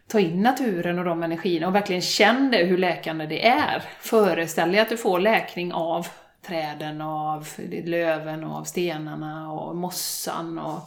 [0.08, 3.84] ta in naturen och de energierna och verkligen känn det hur läkande det är.
[4.00, 6.08] Föreställ dig att du får läkning av
[6.48, 7.48] träden, av
[7.86, 10.80] löven, och av stenarna och mossan och,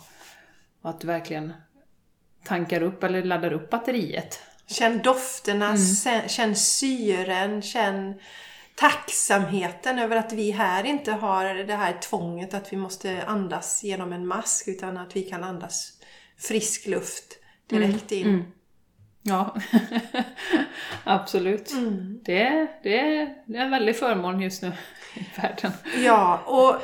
[0.82, 1.52] och att du verkligen
[2.44, 4.42] tankar upp eller laddar upp batteriet.
[4.66, 6.28] Känn dofterna, mm.
[6.28, 8.14] känn syren, känn
[8.74, 14.12] tacksamheten över att vi här inte har det här tvånget att vi måste andas genom
[14.12, 15.92] en mask utan att vi kan andas
[16.38, 18.26] frisk luft direkt in.
[18.26, 18.44] Mm.
[19.28, 19.56] Ja,
[21.04, 21.72] absolut.
[21.72, 22.20] Mm.
[22.24, 24.72] Det, det, det är en väldig förmån just nu
[25.14, 25.72] i världen.
[26.04, 26.74] Ja, och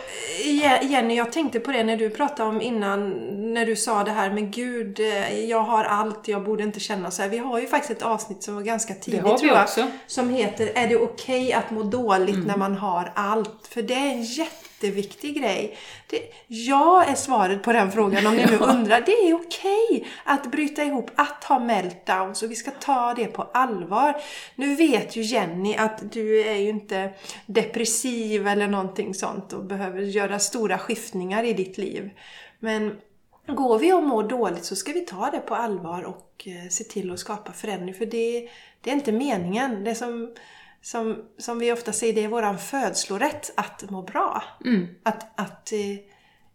[0.83, 3.11] Jenny, jag tänkte på det när du pratade om innan,
[3.55, 7.11] när du sa det här med Gud, eh, jag har allt, jag borde inte känna
[7.11, 7.29] så här.
[7.29, 9.87] Vi har ju faktiskt ett avsnitt som var ganska tidigt tror jag, också.
[10.07, 12.47] som heter Är det okej okay att må dåligt mm.
[12.47, 13.67] när man har allt?
[13.71, 15.77] För det är en jätte jätteviktig grej.
[16.07, 19.03] Det, jag är svaret på den frågan om ni nu undrar.
[19.07, 23.27] Det är okej okay att bryta ihop, att ha meltdowns och vi ska ta det
[23.27, 24.17] på allvar.
[24.55, 27.13] Nu vet ju Jenny att du är ju inte
[27.47, 32.11] depressiv eller någonting sånt och behöver göra stora skiftningar i ditt liv.
[32.59, 32.97] Men
[33.47, 36.85] Går vi och mår dåligt så ska vi ta det på allvar och eh, se
[36.85, 37.95] till att skapa förändring.
[37.95, 38.49] För det,
[38.81, 39.85] det är inte meningen.
[39.85, 40.35] Det som
[40.85, 44.43] som, som vi ofta säger, det är våran födslorätt att må bra.
[44.65, 44.87] Mm.
[45.03, 45.79] Att, att eh,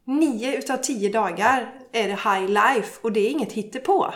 [0.04, 4.14] nio utav tio dagar är det high life och det är inget hittepå.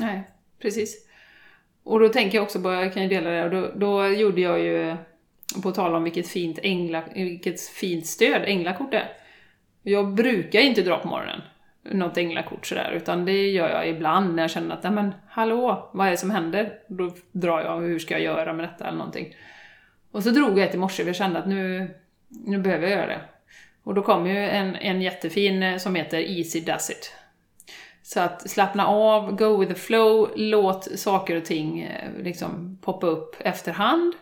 [0.00, 1.06] Nej, precis.
[1.82, 4.40] Och då tänker jag också på, jag kan ju dela det, och då, då gjorde
[4.40, 4.96] jag ju,
[5.62, 9.12] på tal om vilket fint, ängla, vilket fint stöd änglakort är.
[9.82, 11.40] Jag brukar inte dra på morgonen
[11.82, 16.06] något änglakort sådär, utan det gör jag ibland när jag känner att, men hallå, vad
[16.06, 16.72] är det som händer?
[16.88, 19.34] Då drar jag, hur ska jag göra med detta eller någonting.
[20.12, 21.90] Och så drog jag ett i morse, för jag kände att nu,
[22.28, 23.20] nu behöver jag göra det.
[23.82, 27.14] Och då kom ju en, en jättefin eh, som heter Easy Does It.
[28.02, 33.06] Så att slappna av, go with the flow, låt saker och ting eh, liksom poppa
[33.06, 34.14] upp efterhand.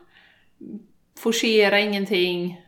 [1.19, 2.61] Forcera ingenting,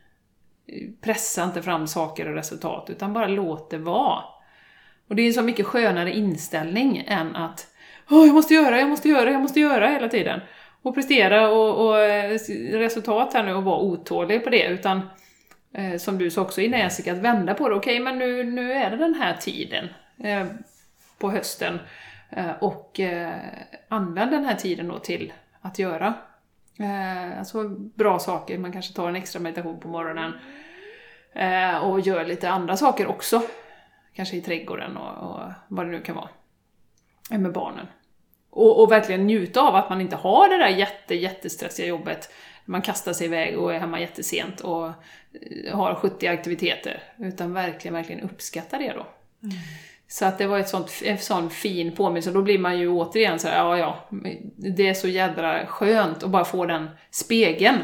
[1.01, 4.23] pressa inte fram saker och resultat, utan bara låt det vara.
[5.09, 7.67] Och det är en så mycket skönare inställning än att
[8.11, 10.41] oh, jag måste göra, jag måste göra, jag måste göra hela tiden.
[10.83, 12.39] Och prestera och, och eh,
[12.73, 15.01] resultat här nu och vara otålig på det, utan
[15.75, 17.75] eh, som du sa också innan Jessica, att vända på det.
[17.75, 19.89] Okej, okay, men nu, nu är det den här tiden
[20.25, 20.47] eh,
[21.19, 21.79] på hösten
[22.31, 23.35] eh, och eh,
[23.89, 26.15] använd den här tiden då till att göra
[26.79, 28.59] eh, alltså bra saker.
[28.59, 30.33] Man kanske tar en extra meditation på morgonen
[31.35, 33.43] Eh, och gör lite andra saker också.
[34.15, 36.29] Kanske i trädgården och, och vad det nu kan vara.
[37.31, 37.87] Med barnen.
[38.51, 42.31] Och, och, verkligen njuta av att man inte har det där jätte, jättestressiga jobbet.
[42.65, 47.03] Man kastar sig iväg och är hemma jättesent och eh, har 70 aktiviteter.
[47.19, 49.07] Utan verkligen, verkligen uppskatta det då.
[49.43, 49.57] Mm.
[50.09, 53.39] Så att det var ett sånt, en sån fin påminnelse, då blir man ju återigen
[53.39, 54.09] så här, ja ja,
[54.57, 57.79] det är så jädra skönt att bara få den spegeln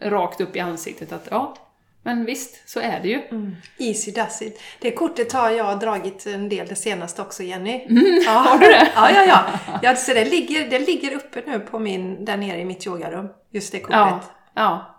[0.00, 1.56] rakt upp i ansiktet att ja,
[2.02, 3.20] men visst, så är det ju.
[3.30, 3.56] Mm.
[3.78, 4.60] Easy does it.
[4.80, 7.86] Det kortet har jag dragit en del det senaste också, Jenny.
[7.88, 8.30] Mm, ja.
[8.30, 8.88] Har du det?
[8.94, 9.44] Ja, ja, ja.
[9.82, 13.28] ja så det, ligger, det ligger uppe nu på min, där nere i mitt yogarum.
[13.50, 13.96] Just det kortet.
[13.96, 14.20] Ja,
[14.54, 14.94] ja.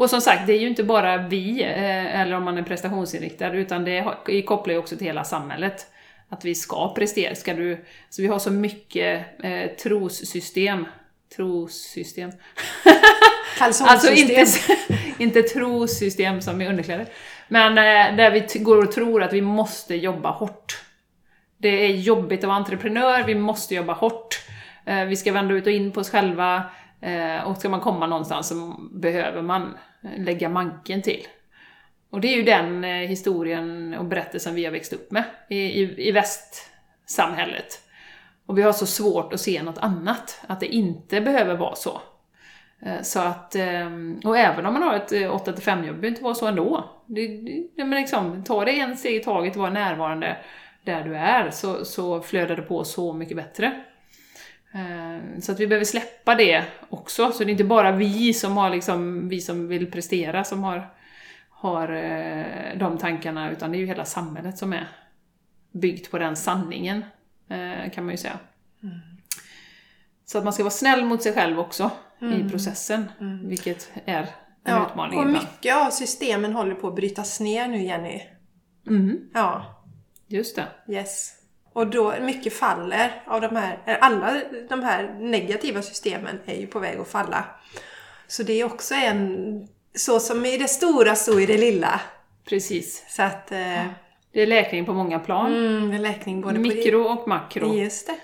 [0.00, 3.52] Och som sagt, det är ju inte bara vi, eh, eller om man är prestationsinriktad,
[3.52, 5.86] utan det kopplar ju också till hela samhället.
[6.28, 7.34] Att vi ska prestera.
[7.34, 10.86] Ska du, så vi har så mycket eh, trossystem.
[11.36, 12.30] Trossystem.
[13.60, 14.46] alltså inte,
[15.18, 17.06] inte trossystem som i underkläder.
[17.48, 20.80] Men eh, där vi går och tror att vi måste jobba hårt.
[21.58, 24.42] Det är jobbigt att vara entreprenör, vi måste jobba hårt.
[24.86, 26.64] Eh, vi ska vända ut och in på oss själva.
[27.00, 31.26] Eh, och ska man komma någonstans så behöver man eh, lägga manken till.
[32.10, 35.56] Och det är ju den eh, historien och berättelsen vi har växt upp med i,
[35.56, 37.80] i, i västsamhället.
[38.46, 42.00] Och vi har så svårt att se något annat, att det inte behöver vara så.
[42.82, 46.22] Eh, så att, ehm, och även om man har ett 8-5 jobb, behöver det inte
[46.22, 46.90] vara så ändå.
[47.06, 47.26] Det,
[47.76, 50.36] det, men liksom, ta det en steg i taget, var närvarande
[50.84, 53.84] där du är, så, så flödar det på så mycket bättre.
[54.72, 58.56] Eh, så att vi behöver släppa det också, så det är inte bara vi som
[58.56, 60.90] har liksom, vi som vill prestera som har,
[61.50, 64.88] har eh, de tankarna, utan det är ju hela samhället som är
[65.72, 67.04] byggt på den sanningen,
[67.92, 68.38] kan man ju säga.
[68.82, 68.98] Mm.
[70.24, 71.90] Så att man ska vara snäll mot sig själv också
[72.22, 72.46] mm.
[72.46, 73.48] i processen, mm.
[73.48, 74.26] vilket är en
[74.64, 75.46] ja, utmaning Och ibland.
[75.46, 78.22] mycket av systemen håller på att brytas ner nu, Jenny.
[78.86, 79.30] Mm.
[79.34, 79.76] Ja.
[80.26, 80.66] Just det.
[80.88, 81.32] Yes.
[81.72, 86.78] Och då mycket faller av de här, alla de här negativa systemen är ju på
[86.78, 87.44] väg att falla.
[88.26, 92.00] Så det är också en, så som i det stora så i det lilla.
[92.48, 93.04] Precis.
[93.08, 93.52] Så att...
[93.52, 93.86] Eh,
[94.32, 95.56] det är läkning på många plan.
[95.56, 97.74] Mm, det är läkning både Mikro och makro.
[97.74, 98.14] Just det.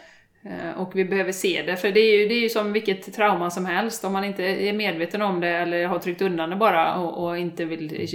[0.51, 3.15] Eh, och vi behöver se det, för det är, ju, det är ju som vilket
[3.15, 4.05] trauma som helst.
[4.05, 7.39] Om man inte är medveten om det eller har tryckt undan det bara och, och
[7.39, 8.09] inte vill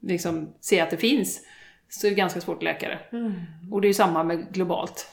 [0.00, 1.46] liksom, se att det finns,
[1.88, 3.16] så är det ganska svårt att läka det.
[3.16, 3.32] Mm.
[3.70, 5.08] Och det är ju samma med globalt.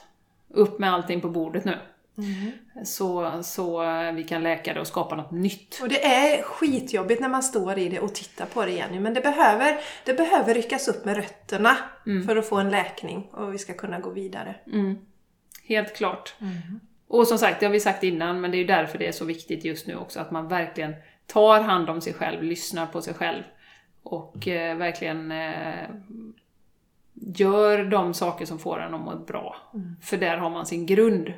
[0.50, 1.78] Upp med allting på bordet nu.
[2.17, 2.52] Mm.
[2.86, 3.84] Så, så
[4.15, 5.80] vi kan läka det och skapa något nytt.
[5.82, 9.04] Och det är skitjobbigt när man står i det och tittar på det igen.
[9.04, 12.24] Men det behöver, det behöver ryckas upp med rötterna mm.
[12.28, 14.56] för att få en läkning och vi ska kunna gå vidare.
[14.74, 14.98] Mm.
[15.69, 16.36] Helt klart.
[16.41, 16.79] Mm.
[17.08, 19.12] Och som sagt, det har vi sagt innan, men det är ju därför det är
[19.12, 20.95] så viktigt just nu också, att man verkligen
[21.27, 23.43] tar hand om sig själv, lyssnar på sig själv
[24.03, 25.89] och eh, verkligen eh,
[27.13, 29.55] gör de saker som får en att må bra.
[29.73, 29.95] Mm.
[30.01, 31.34] För där har man sin grund.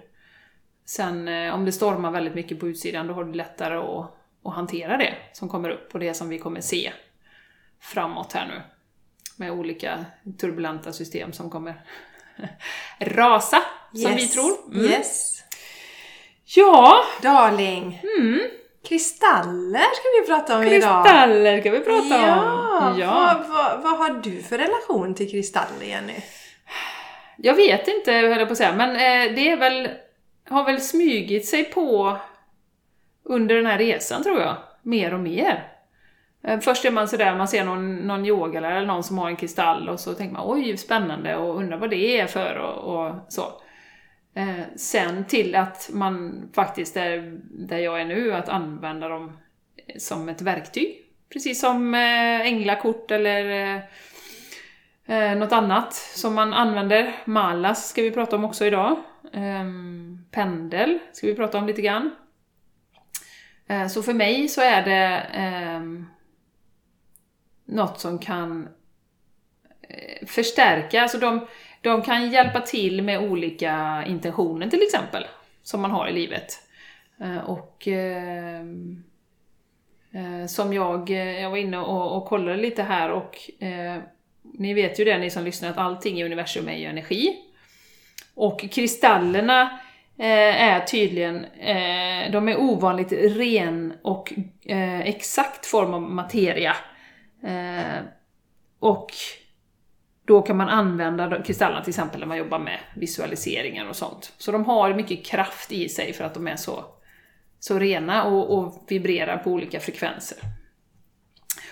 [0.86, 4.54] Sen eh, om det stormar väldigt mycket på utsidan, då har du lättare att, att
[4.54, 6.92] hantera det som kommer upp och det som vi kommer se
[7.80, 8.62] framåt här nu.
[9.36, 10.06] Med olika
[10.40, 11.82] turbulenta system som kommer
[13.00, 13.58] rasa,
[13.94, 14.24] som yes.
[14.24, 14.58] vi tror.
[14.74, 14.86] Mm.
[14.86, 15.44] Yes.
[16.46, 17.04] Ja.
[17.22, 18.02] Darling.
[18.18, 18.40] Mm.
[18.84, 21.06] Kristaller ska vi prata om kristaller idag.
[21.06, 22.92] Kristaller ska vi prata ja.
[22.92, 23.00] om.
[23.00, 23.14] Ja.
[23.14, 26.16] Vad, vad, vad, har du för relation till kristaller, Jenny?
[27.38, 29.90] Jag vet inte, höll jag på att säga, men eh, det är väl,
[30.50, 32.18] har väl smugit sig på
[33.24, 34.58] under den här resan, tror jag.
[34.82, 35.68] Mer och mer.
[36.44, 39.36] Eh, först är man sådär, man ser någon, någon yogalärare eller någon som har en
[39.36, 43.16] kristall och så tänker man oj, spännande och undrar vad det är för och, och
[43.30, 43.44] så.
[44.34, 49.38] Eh, sen till att man faktiskt är där jag är nu, att använda dem
[49.88, 50.98] eh, som ett verktyg.
[51.30, 53.82] Precis som eh, änglakort eller eh,
[55.18, 57.16] eh, något annat som man använder.
[57.26, 58.98] Malas ska vi prata om också idag.
[59.34, 59.66] Eh,
[60.32, 62.16] pendel ska vi prata om lite grann.
[63.68, 66.06] Eh, så för mig så är det ehm,
[67.66, 68.70] något som kan
[69.82, 71.48] eh, förstärka, alltså de,
[71.82, 75.28] de kan hjälpa till med olika intentioner till exempel,
[75.64, 76.60] som man har i livet.
[77.22, 78.62] Eh, och eh,
[80.12, 83.98] eh, som jag, eh, jag var inne och, och kollade lite här och eh,
[84.44, 87.38] ni vet ju det ni som lyssnar att allting i universum är ju energi.
[88.36, 89.62] Och kristallerna
[90.18, 94.34] eh, är tydligen, eh, de är ovanligt ren och
[95.04, 96.76] exakt form av materia.
[97.44, 98.04] Eh,
[98.80, 99.12] och
[100.26, 104.34] då kan man använda kristallerna till exempel när man jobbar med visualiseringar och sånt.
[104.38, 106.86] Så de har mycket kraft i sig för att de är så,
[107.60, 110.38] så rena och, och vibrerar på olika frekvenser.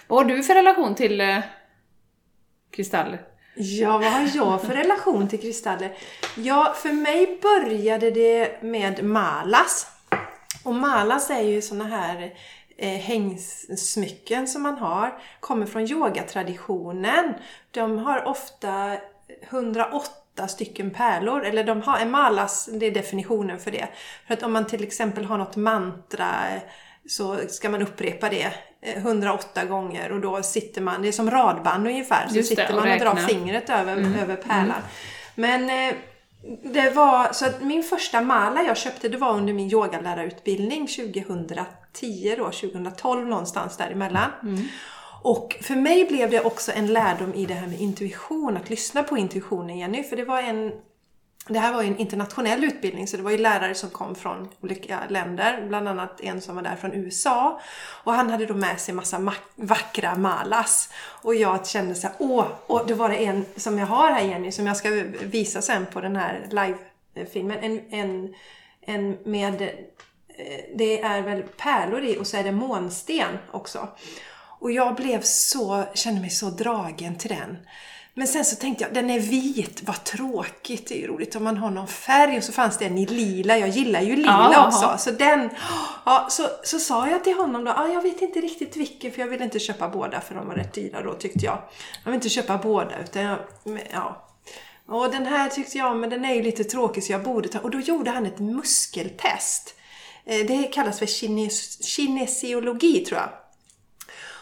[0.07, 1.39] Vad har du för relation till, eh,
[2.71, 3.21] kristaller?
[3.55, 5.97] Ja, vad har jag för relation till kristaller?
[6.35, 9.87] Ja, för mig började det med malas.
[10.63, 12.31] Och malas är ju såna här eh,
[12.87, 15.21] hängsmycken som man har.
[15.39, 17.33] Kommer från yogatraditionen.
[17.71, 18.97] De har ofta
[19.41, 23.87] 108 stycken pärlor, eller de har en malas, det är definitionen för det.
[24.27, 26.27] För att om man till exempel har något mantra
[27.07, 31.87] så ska man upprepa det 108 gånger och då sitter man, det är som radband
[31.87, 34.81] ungefär, så Just det, sitter och man och drar fingret över, över pärlan.
[35.35, 35.95] Men eh,
[36.63, 42.45] det var, så min första mala jag köpte det var under min yogalärarutbildning 2010 då,
[42.45, 44.31] 2012 någonstans däremellan.
[45.23, 49.03] Och för mig blev det också en lärdom i det här med intuition, att lyssna
[49.03, 50.71] på intuitionen Jenny, för det var en
[51.49, 54.49] det här var ju en internationell utbildning så det var ju lärare som kom från
[54.61, 57.61] olika länder, bland annat en som var där från USA.
[58.03, 60.89] Och han hade då med sig massa vackra malas.
[61.23, 62.45] Och jag kände så här, åh!
[62.67, 64.89] Och då var det en som jag har här Jenny, som jag ska
[65.21, 67.57] visa sen på den här live-filmen.
[67.61, 68.33] En, en,
[68.81, 69.67] en med, eh,
[70.75, 73.87] det är väl pärlor i och så är det månsten också.
[74.59, 77.57] Och jag blev så, kände mig så dragen till den.
[78.13, 81.43] Men sen så tänkte jag, den är vit, vad tråkigt, det är ju roligt om
[81.43, 82.37] man har någon färg.
[82.37, 84.95] Och så fanns det en i lila, jag gillar ju lila Ja, också.
[84.97, 85.49] Så den,
[86.05, 89.19] ja, så, så sa jag till honom då, ah, jag vet inte riktigt vilken för
[89.21, 91.57] jag ville inte köpa båda för de var rätt dyra då tyckte jag.
[92.03, 93.37] Jag vill inte köpa båda utan jag,
[93.93, 94.25] ja.
[94.87, 97.59] Och den här tyckte jag, men den är ju lite tråkig så jag borde ta,
[97.59, 99.75] och då gjorde han ett muskeltest.
[100.25, 103.29] Eh, Det kallas för kines, kinesiologi tror jag.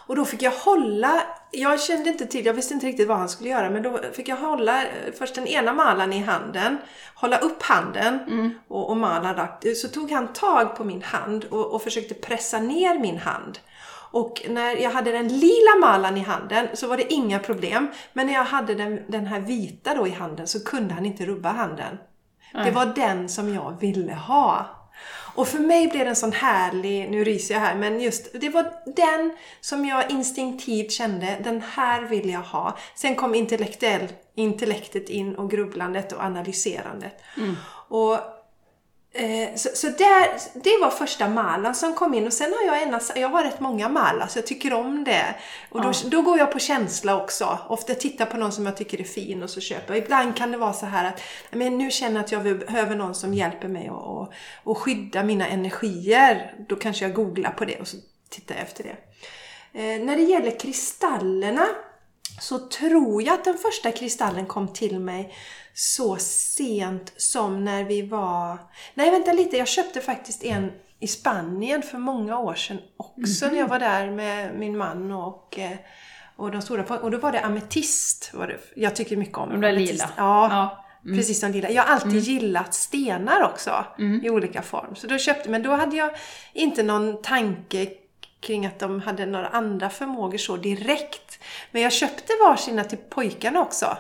[0.07, 3.29] Och då fick jag hålla, jag kände inte till, jag visste inte riktigt vad han
[3.29, 4.89] skulle göra, men då fick jag hålla eh,
[5.19, 6.77] först den ena malan i handen,
[7.15, 8.19] hålla upp handen
[8.67, 9.77] och, och malan rakt.
[9.77, 13.59] Så tog han tag på min hand och, och försökte pressa ner min hand.
[14.11, 17.87] Och när jag hade den lila malan i handen så var det inga problem.
[18.13, 21.25] Men när jag hade den, den här vita då i handen så kunde han inte
[21.25, 21.97] rubba handen.
[22.53, 24.65] Det var den som jag ville ha.
[25.37, 28.49] Och för mig blev det en sån härlig, nu ryser jag här, men just det
[28.49, 32.77] var den som jag instinktivt kände, den här vill jag ha.
[32.95, 37.13] Sen kom intellektuell, intellektet in och grubblandet och analyserandet.
[37.89, 38.36] Och Eh,
[39.55, 42.99] så, så där, det var första malan som kom in och sen har jag en,
[43.15, 45.35] jag har rätt många malar så jag tycker om det.
[45.69, 47.59] Och då, då går jag på känsla också.
[47.67, 50.03] Ofta tittar på någon som jag tycker är fin och så köper jag.
[50.03, 53.15] Ibland kan det vara så här att men nu känner jag att jag behöver någon
[53.15, 56.53] som hjälper mig att och, och skydda mina energier.
[56.69, 57.97] Då kanske jag googlar på det och så
[58.29, 58.97] tittar jag efter det.
[59.73, 61.67] Eh, när det gäller kristallerna
[62.39, 65.33] så tror jag att den första kristallen kom till mig
[65.73, 68.57] så sent som när vi var...
[68.93, 69.57] Nej, vänta lite.
[69.57, 74.11] Jag köpte faktiskt en i Spanien för många år sedan också när jag var där
[74.11, 75.77] med min man och, eh,
[76.35, 76.97] och de stora.
[76.99, 78.31] Och då var det ametist.
[78.33, 78.57] Var det.
[78.75, 79.91] Jag tycker mycket om De där ametist.
[79.91, 80.09] lila.
[80.17, 80.49] Ja,
[81.03, 81.15] Ja.
[81.15, 81.69] precis som lila.
[81.69, 83.85] Jag har alltid gillat stenar också
[84.23, 84.95] i olika form.
[84.95, 86.09] Så då köpte, men då hade jag
[86.53, 87.87] inte någon tanke
[88.39, 91.39] kring att de hade några andra förmågor så direkt.
[91.71, 93.97] Men jag köpte varsina till pojkarna också.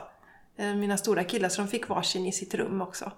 [0.57, 3.11] Eh, mina stora killar, så de fick varsin i sitt rum också.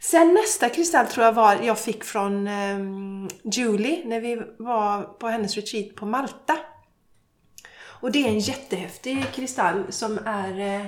[0.00, 5.28] Sen nästa kristall tror jag var jag fick från ehm, Julie när vi var på
[5.28, 6.58] hennes retreat på Malta.
[8.02, 10.86] Och det är en jättehäftig kristall som är eh,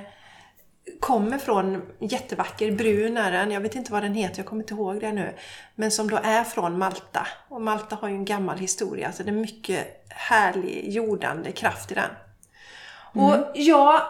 [1.01, 3.51] kommer från jättevacker brun är den.
[3.51, 5.35] Jag vet inte vad den heter, jag kommer inte ihåg det nu.
[5.75, 7.27] Men som då är från Malta.
[7.49, 11.95] Och Malta har ju en gammal historia, så det är mycket härlig jordande kraft i
[11.95, 12.11] den.
[13.13, 14.01] Och jag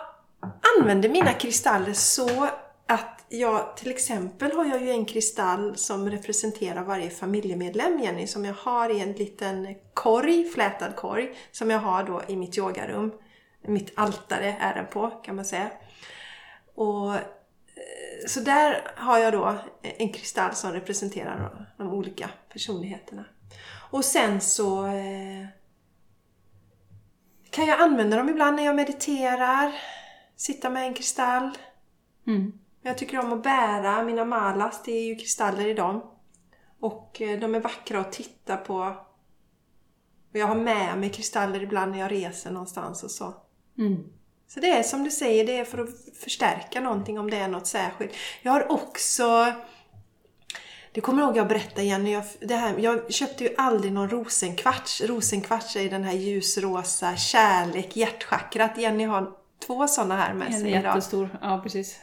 [0.78, 2.48] använder mina kristaller så
[2.86, 8.44] att jag, till exempel har jag ju en kristall som representerar varje familjemedlem, Jenny, som
[8.44, 13.12] jag har i en liten korg, flätad korg, som jag har då i mitt yogarum.
[13.66, 15.70] Mitt altare är den på, kan man säga.
[16.74, 17.22] Och, eh,
[18.26, 23.24] så där har jag då en kristall som representerar de olika personligheterna.
[23.90, 25.46] Och sen så eh,
[27.50, 29.72] kan jag använda dem ibland när jag mediterar.
[30.36, 31.58] Sitta med en kristall.
[32.26, 32.52] Mm.
[32.82, 36.10] Jag tycker om att bära mina malas, det är ju kristaller i dem.
[36.80, 38.96] Och eh, de är vackra att titta på.
[40.30, 43.34] Och jag har med mig kristaller ibland när jag reser någonstans och så.
[43.78, 44.04] Mm.
[44.48, 45.88] Så det är som du säger, det är för att
[46.18, 48.12] förstärka någonting om det är något särskilt.
[48.42, 49.52] Jag har också...
[50.92, 52.06] Det kommer jag ihåg jag berättade igen.
[52.06, 55.00] Jag, det här, jag köpte ju aldrig någon rosenkvarts.
[55.00, 58.78] Rosenkvarts är den här ljusrosa kärlek, hjärtchakrat.
[58.78, 59.30] Jenny har
[59.66, 60.82] två sådana här med En sig idag.
[60.82, 62.00] jättestor, ja precis.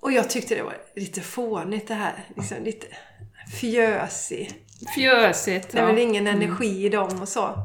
[0.00, 2.24] Och jag tyckte det var lite fånigt det här.
[2.36, 2.86] Liksom lite
[3.60, 4.54] fjösigt.
[4.94, 5.86] Fjösigt, Det är ja.
[5.88, 7.58] väl ingen energi i dem och så.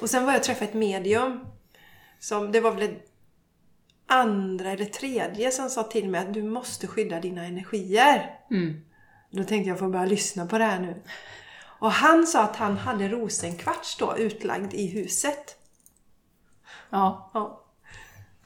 [0.00, 1.40] Och sen var jag och träffade ett medium
[2.20, 3.00] Som, det var väl det
[4.06, 8.30] andra eller tredje som sa till mig att du måste skydda dina energier.
[8.50, 8.80] Mm.
[9.30, 11.02] Då tänkte jag få börja lyssna på det här nu.
[11.78, 15.56] Och han sa att han hade rosenkvarts då utlagd i huset.
[16.90, 17.30] Ja.
[17.34, 17.64] Ja.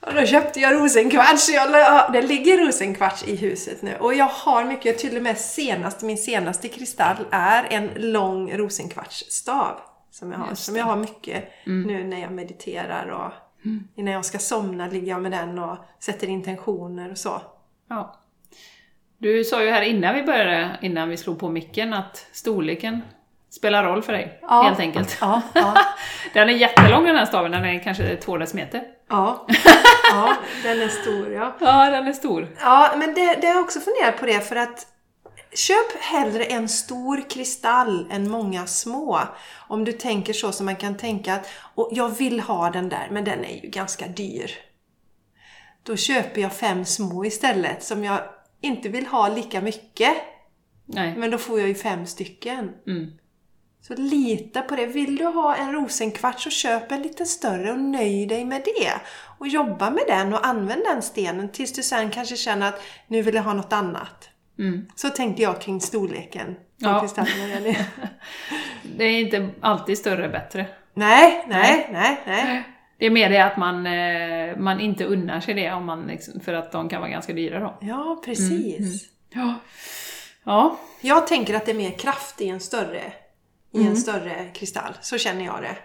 [0.00, 1.48] Och då köpte jag rosenkvarts.
[1.48, 3.96] Jag, det ligger rosenkvarts i huset nu.
[3.96, 9.80] Och jag har mycket, till och med senast, min senaste kristall är en lång rosenkvartsstav.
[10.10, 13.32] Som jag har, som jag har mycket nu när jag mediterar och
[13.94, 17.42] innan jag ska somna ligger jag med den och sätter intentioner och så.
[17.88, 18.18] ja.
[19.18, 23.02] Du sa ju här innan vi började, innan vi slog på micken, att storleken
[23.50, 24.62] spelar roll för dig, Ja.
[24.62, 25.18] helt enkelt.
[25.20, 25.74] Ja, ja,
[26.34, 28.82] Den är jättelång den här staven, den är kanske två decimeter.
[29.08, 29.46] ja.
[30.12, 31.56] ja den är stor ja.
[31.60, 32.48] Ja, den är stor.
[32.60, 34.86] Ja, men det, det har jag också funderat på det för att
[35.54, 39.20] köp hellre en stor kristall än många små.
[39.68, 43.08] Om du tänker så som man kan tänka att och jag vill ha den där,
[43.10, 44.50] men den är ju ganska dyr.
[45.82, 48.20] Då köper jag fem små istället som jag
[48.60, 50.14] inte vill ha lika mycket.
[50.86, 51.16] Nej.
[51.16, 52.70] Men då får jag ju fem stycken.
[52.86, 53.10] Mm.
[53.80, 54.86] Så lita på det.
[54.86, 58.92] Vill du ha en rosenkvart så köp en lite större och nöj dig med det.
[59.38, 63.22] Och jobba med den och använd den stenen tills du sen kanske känner att nu
[63.22, 64.31] vill jag ha något annat.
[64.58, 64.86] Mm.
[64.94, 67.00] Så tänkte jag kring storleken på Ja.
[67.00, 67.74] kristallerna.
[68.96, 70.66] Det är inte alltid större bättre.
[70.94, 72.62] nej, nej, nej, nej.
[72.98, 76.40] Det är mer det att man, eh, man inte unnar sig det om man, liksom,
[76.40, 77.78] för att de kan vara ganska dyra då.
[77.80, 79.08] Ja, precis.
[79.30, 79.54] Ja.
[80.44, 80.76] Ja.
[81.00, 83.02] Jag tänker att det är mer kraft i en större,
[83.72, 83.88] i Mm.
[83.90, 84.94] en större kristall.
[85.00, 85.76] Så känner jag det.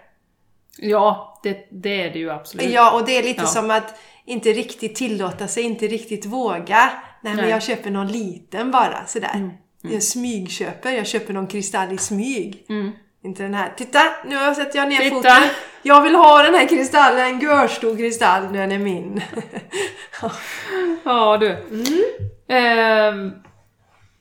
[0.86, 2.70] Ja, det, det är det ju absolut.
[2.72, 3.46] Ja, och det är lite Ja.
[3.46, 6.90] som att inte riktigt tillåta sig, inte riktigt våga.
[7.20, 9.50] Nej, men jag köper någon liten bara sådär.
[9.82, 12.66] Jag smygköper, jag köper någon kristall i smyg.
[12.68, 12.92] Mm.
[13.24, 13.72] Inte den här.
[13.76, 15.14] Titta, nu sätter jag ner Titta.
[15.16, 15.42] foten.
[15.82, 19.22] Jag vill ha den här kristallen, en görstor kristall, den är min.
[21.04, 21.48] Ja du.
[21.48, 22.04] Mm.
[22.48, 23.32] Ehm,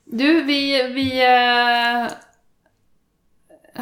[0.05, 2.11] du, vi, vi eh,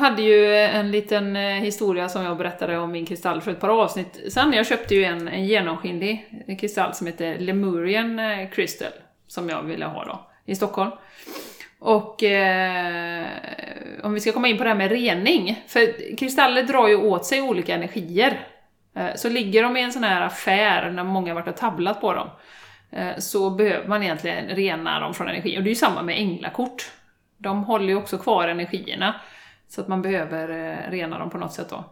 [0.01, 3.69] hade ju en liten eh, historia som jag berättade om min kristall för ett par
[3.69, 4.53] avsnitt sen.
[4.53, 6.25] Jag köpte ju en, en genomskinlig
[6.59, 8.91] kristall som heter Lemurian eh, Crystal,
[9.27, 10.91] som jag ville ha då, i Stockholm.
[11.79, 13.27] Och eh,
[14.03, 17.25] om vi ska komma in på det här med rening, för kristaller drar ju åt
[17.25, 18.47] sig olika energier.
[18.95, 22.01] Eh, så ligger de i en sån här affär, när många har varit och tabblat
[22.01, 22.29] på dem,
[22.91, 25.57] eh, så behöver man egentligen rena dem från energi.
[25.57, 26.91] Och det är ju samma med änglakort.
[27.37, 29.15] De håller ju också kvar energierna,
[29.67, 31.83] så att man behöver eh, rena dem på något sätt då.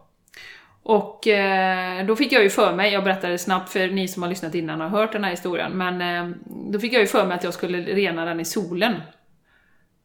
[0.86, 4.22] Och eh, då fick jag ju för mig, jag berättar det snabbt för ni som
[4.22, 6.36] har lyssnat innan och hört den här historien, men eh,
[6.72, 8.94] då fick jag ju för mig att jag skulle rena den i solen.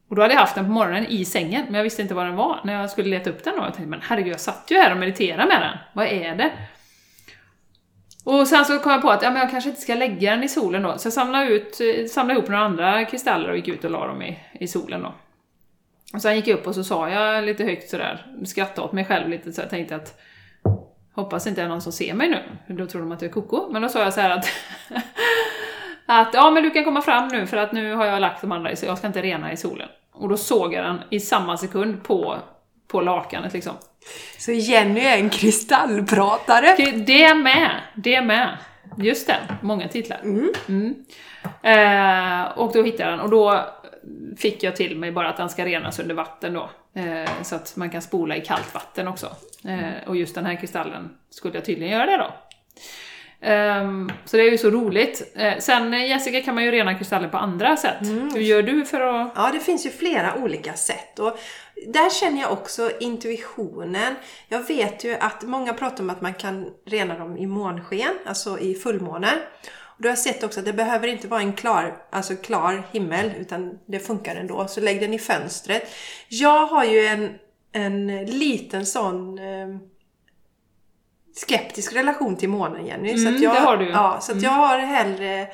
[0.10, 2.26] Och då hade jag haft den på morgonen i sängen, men jag visste inte var
[2.26, 3.64] den var när jag skulle leta upp den då.
[3.64, 5.78] Jag tänkte, men herregud, jag satt ju här och mediterade med den.
[5.94, 6.52] Vad är det?
[8.24, 10.44] Och sen så kom jag på att ja, men jag kanske inte ska lägga den
[10.44, 13.68] i solen då, så jag samlade, ut, eh, samlade ihop några andra kristaller och gick
[13.68, 15.14] ut och la dem i, i solen då.
[16.14, 19.06] Och sen gick jag upp och så sa jag lite högt sådär, skrattade åt mig
[19.06, 20.20] själv lite så jag tänkte att
[21.20, 23.34] hoppas inte det är någon som ser mig nu, då tror de att jag är
[23.34, 23.70] koko.
[23.72, 24.46] Men då sa jag så här att
[26.06, 28.52] att ja men du kan komma fram nu för att nu har jag lagt de
[28.52, 29.90] andra i så jag ska inte rena i solen.
[30.12, 32.38] Och då såg jag den i samma sekund på,
[32.88, 33.74] på lakanet liksom.
[34.38, 36.76] Så Jenny är en kristallpratare.
[37.06, 38.58] Det med, det med.
[38.98, 40.22] Just det, många titlar.
[40.68, 40.96] Mm.
[41.62, 43.66] Eh, och då hittade jag den och då
[44.38, 46.70] fick jag till mig bara att den ska renas under vatten då.
[46.93, 49.36] Eh, så att man kan spola i kallt vatten också.
[49.66, 52.34] Eh, och just den här kristallen skulle jag tydligen göra det då.
[53.41, 55.32] Ehm, så det är ju så roligt.
[55.36, 57.97] Eh, sen eh, Jessica kan man ju rena kristaller på andra sätt.
[58.34, 59.32] Hur gör du för att...
[59.36, 61.20] Ja, det finns ju flera olika sätt.
[61.20, 61.39] Och
[61.88, 64.16] där känner jag också intuitionen.
[64.47, 68.60] Jag vet ju att många pratar om att man kan rena dem i månsken, alltså
[68.60, 69.30] i fullmåne.
[70.02, 73.80] Då har sett också att det behöver inte vara en klar, alltså klar himmel, utan
[73.86, 74.68] det funkar ändå.
[74.68, 75.84] Så lägg den i fönstret.
[76.30, 77.34] Jag har ju en,
[77.72, 79.68] en liten sån eh,
[81.36, 83.18] skeptisk relation till månen, Jenny.
[83.18, 83.89] så Mm, att jag, det har du.
[83.89, 85.47] Ja, så att jag har hellre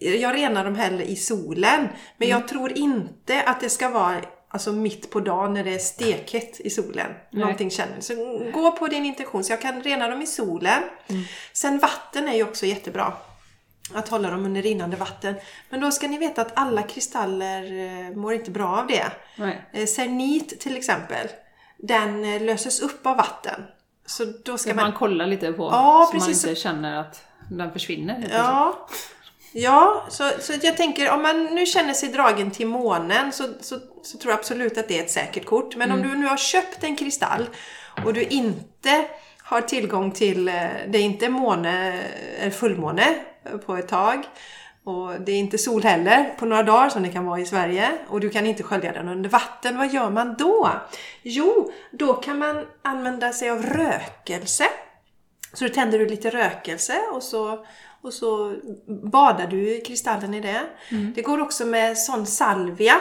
[0.00, 1.88] jag renar dem hellre i solen.
[2.16, 4.16] Men jag tror inte att det ska vara
[4.48, 7.12] alltså mitt på dagen när det är stekhett i solen.
[7.30, 8.00] Någonting känner.
[8.00, 8.14] Så
[8.52, 9.44] gå på din intention.
[9.44, 10.82] Så jag kan rena dem i solen.
[11.52, 13.12] Sen vatten är ju också jättebra.
[13.94, 15.34] Att hålla dem under rinnande vatten.
[15.70, 19.06] Men då ska ni veta att alla kristaller eh, mår inte bra av det.
[19.36, 19.68] Nej.
[19.72, 21.28] Eh, Cernit till exempel.
[21.78, 23.62] Den eh, löses upp av vatten.
[24.06, 26.44] Så då ska man man kolla lite på Ja, så precis.
[26.44, 28.28] man inte känner att den försvinner.
[28.32, 28.88] Ja,
[29.52, 33.78] ja så, så jag tänker om man nu känner sig dragen till månen så, så,
[34.02, 35.76] så tror jag absolut att det är ett säkert kort.
[35.76, 37.46] Men om du nu har köpt en kristall
[38.04, 39.04] och du inte
[39.42, 40.54] har tillgång till, eh,
[40.88, 42.02] det är inte måne,
[42.38, 43.14] eller fullmåne
[43.66, 44.24] på ett tag.
[44.84, 47.88] Och det är inte sol heller på några dagar som det kan vara i Sverige.
[48.08, 49.76] Och du kan inte skölja den under vatten.
[49.78, 50.70] Vad gör man då?
[51.22, 54.64] Jo, då kan man använda sig av rökelse.
[55.52, 57.64] Så då tänder du lite rökelse och så,
[58.02, 58.54] och så
[59.02, 60.60] badar du kristallen i det.
[60.90, 61.12] Mm.
[61.16, 62.94] Det går också med sån salvia.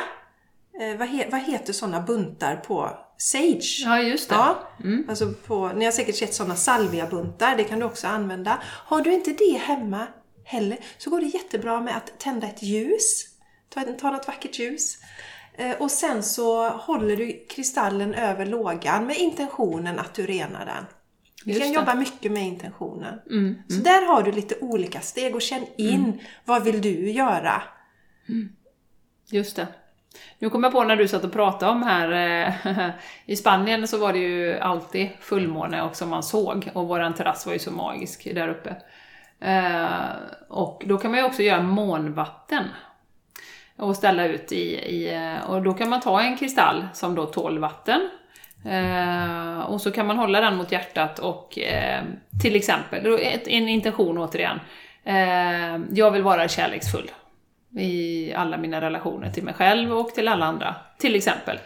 [0.82, 2.90] Eh, vad, he, vad heter såna buntar på?
[3.18, 3.84] Sage?
[3.86, 4.36] Ja, just det.
[4.36, 5.06] Ja, Mm.
[5.10, 8.58] alltså på, ni har säkert sett sådana salviabuntar, det kan du också använda.
[8.64, 10.08] Har du inte det hemma
[10.48, 13.26] heller så går det jättebra med att tända ett ljus.
[13.70, 14.98] Ta, ta något vackert ljus.
[15.54, 20.86] Eh, och sen så håller du kristallen över lågan med intentionen att du renar den.
[21.46, 23.20] Du kan jobba mycket med intentionen.
[23.30, 23.56] Mm.
[23.70, 27.62] Så där har du lite olika steg och känn in vad vill du göra?
[29.32, 29.68] Just det.
[30.40, 32.12] Nu kom jag på när du satt och pratade om här,
[32.68, 32.90] eh,
[33.26, 37.46] i Spanien så var det ju alltid fullmåne och som man såg och våran terrass
[37.46, 38.76] var ju så magisk där uppe.
[39.40, 40.10] Eh,
[40.50, 42.64] och då kan man ju också göra månvatten
[43.78, 47.26] och ställa ut i, i eh, och då kan man ta en kristall som då
[47.26, 48.10] tål vatten
[48.66, 52.04] Eh, och så kan man hålla den mot hjärtat och eh,
[52.42, 54.60] till exempel, en intention återigen.
[55.04, 57.12] Eh, jag vill vara kärleksfull
[57.78, 61.60] i alla mina relationer till mig själv och till alla andra, till exempel.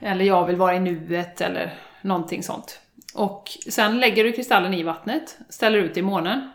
[0.00, 1.72] Eller jag vill vara i nuet eller
[2.02, 2.80] någonting sånt.
[3.14, 6.50] Och sen lägger du kristallen i vattnet, ställer ut i månen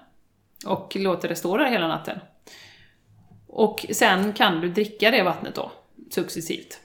[0.66, 2.20] och låter det stå där hela natten.
[3.48, 5.72] Och sen kan du dricka det vattnet då,
[6.12, 6.80] successivt.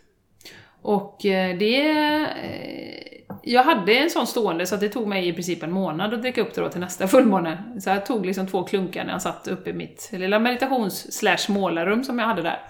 [0.83, 1.81] Och eh, det...
[2.43, 6.15] Eh, jag hade en sån stående så att det tog mig i princip en månad
[6.15, 7.63] att dricka upp det då till nästa fullmåne.
[7.81, 11.49] Så jag tog liksom två klunkar när jag satt uppe i mitt lilla meditations slash
[11.49, 12.61] målarrum som jag hade där.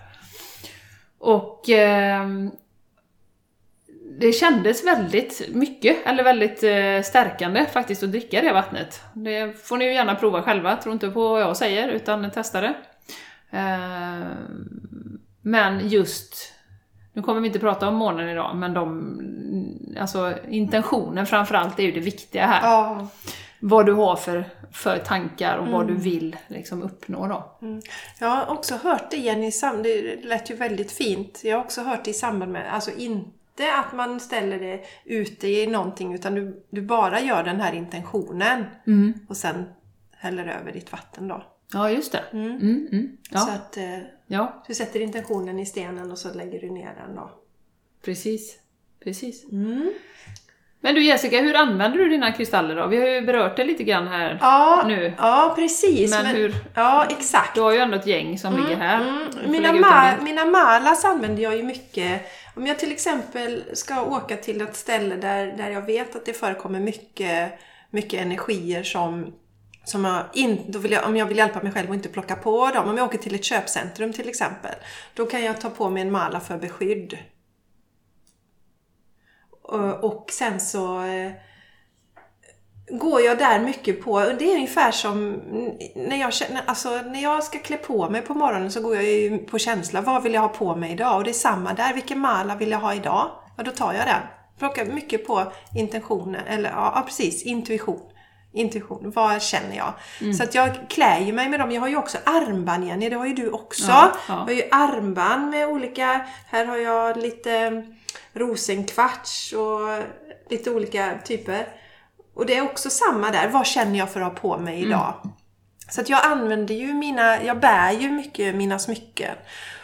[1.19, 1.69] Och...
[1.69, 2.51] Ehm,
[4.19, 9.03] det kändes väldigt mycket, eller väldigt eh, stärkande faktiskt att dricka det vattnet.
[9.13, 12.61] Det får ni ju gärna prova själva, tro inte på vad jag säger, utan testa
[12.61, 12.75] det.
[13.51, 14.27] Eh,
[15.43, 16.53] men just,
[17.13, 19.19] nu kommer vi inte prata om månen idag, men de,
[20.01, 22.61] alltså intentionen framförallt är ju det viktiga här.
[22.63, 23.09] Ja.
[23.61, 27.59] Vad du har för, för tankar och vad du vill liksom uppnå då.
[28.21, 29.51] Jag har också hört det Jenny,
[29.83, 31.41] det lät ju väldigt fint.
[31.45, 35.49] Jag har också hört det i samband med, alltså inte att man ställer det ute
[35.49, 38.65] i någonting utan du, du bara gör den här intentionen
[39.29, 39.65] och sen
[40.11, 41.45] häller över ditt vatten då.
[41.73, 42.25] Ja, just det.
[42.33, 43.17] Mm, mm.
[43.23, 46.95] Så Ja, att eh, ja, du sätter intentionen i stenen och så lägger du ner
[47.07, 47.31] den då.
[48.05, 48.59] precis.
[49.05, 49.45] Precis.
[50.85, 52.87] Men du Jessica, hur använder du dina kristaller då?
[52.87, 55.13] Vi har ju berört det lite grann här Ja, nu.
[55.19, 56.11] ja precis.
[56.11, 57.55] Men hur- Ja, exakt.
[57.55, 59.01] Du har ju ändå ett gäng som ligger här.
[59.01, 62.23] Mm, mina, ma- mina malas använder jag ju mycket.
[62.57, 66.33] Om jag till exempel ska åka till ett ställe där, där jag vet att det
[66.33, 67.53] förekommer mycket,
[67.91, 69.33] mycket energier som,
[69.85, 72.37] som jag in, då vill jag, om jag vill hjälpa mig själv och inte plocka
[72.37, 72.89] på dem.
[72.89, 74.75] Om jag åker till ett köpcentrum till exempel.
[75.15, 77.19] Då kan jag ta på mig en mala för beskydd.
[79.65, 81.33] Och, och sen så eh,
[82.89, 85.33] går jag där mycket på, det är ungefär som
[85.95, 89.05] när jag, känner, alltså, när jag ska klä på mig på morgonen så går jag
[89.05, 90.01] ju på känsla.
[90.01, 91.17] Vad vill jag ha på mig idag?
[91.17, 91.95] Och det är samma där.
[91.95, 93.31] Vilken mala vill jag ha idag?
[93.57, 94.21] Ja, då tar jag den.
[94.59, 98.01] Plockar mycket på intentionen, eller ja, precis, intuition.
[98.53, 99.95] Intuition, vad känner jag?
[100.35, 101.73] Så att jag klär ju mig med dem.
[101.73, 103.89] Jag har ju också armband Jenny, det har ju du också.
[103.89, 104.35] Ja, ja.
[104.35, 107.85] Jag har ju armband med olika, här har jag lite
[108.33, 110.03] rosenkvarts och
[110.51, 111.67] lite olika typer.
[112.35, 115.15] Och det är också samma där, vad känner jag för att ha på mig idag?
[115.89, 119.37] Så att jag använder ju mina, jag bär ju mycket mina smycken.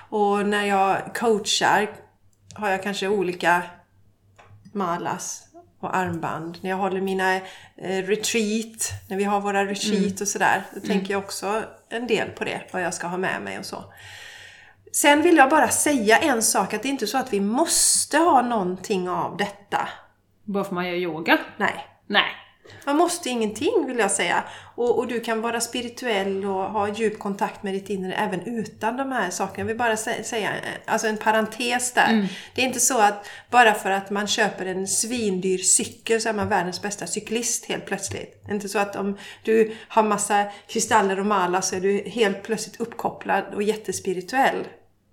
[0.08, 1.90] Och när jag coachar
[2.54, 3.62] har jag kanske olika
[4.72, 5.42] malas
[5.80, 6.58] och armband.
[6.60, 7.36] När jag håller mina
[7.76, 10.62] eh, retreat, när vi har våra retreat och sådär.
[10.74, 13.66] Då tänker jag också en del på det, vad jag ska ha med mig och
[13.66, 13.84] så.
[14.92, 18.18] Sen vill jag bara säga en sak, att det är inte så att vi måste
[18.18, 19.88] ha någonting av detta.
[20.44, 21.38] Bara för man gör yoga?
[21.56, 21.86] Nej.
[22.06, 22.26] Nej.
[22.86, 24.44] Man måste ingenting vill jag säga.
[24.76, 28.96] Och, och du kan vara spirituell och ha djup kontakt med ditt inre även utan
[28.96, 29.58] de här sakerna.
[29.58, 30.50] Jag vill bara sä- säga
[30.86, 32.28] alltså en parentes där.
[32.54, 36.32] Det är inte så att bara för att man köper en svindyr cykel så är
[36.32, 38.42] man världens bästa cyklist helt plötsligt.
[38.44, 42.02] Det är inte så att om du har massa kristaller och malas så är du
[42.06, 44.64] helt plötsligt uppkopplad och jättespirituell.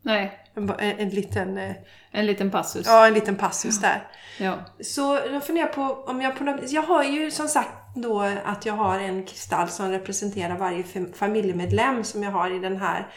[0.02, 0.40] Nej.
[0.56, 1.58] En, en, en liten...
[1.58, 1.76] eh,
[2.12, 2.88] En liten passus.
[2.88, 4.08] Ja, en liten passus där.
[4.40, 4.54] Ja.
[4.82, 8.66] Så jag funderar på om jag på något Jag har ju som sagt då att
[8.66, 13.08] jag har en kristall som representerar varje fam- familjemedlem som jag har i den här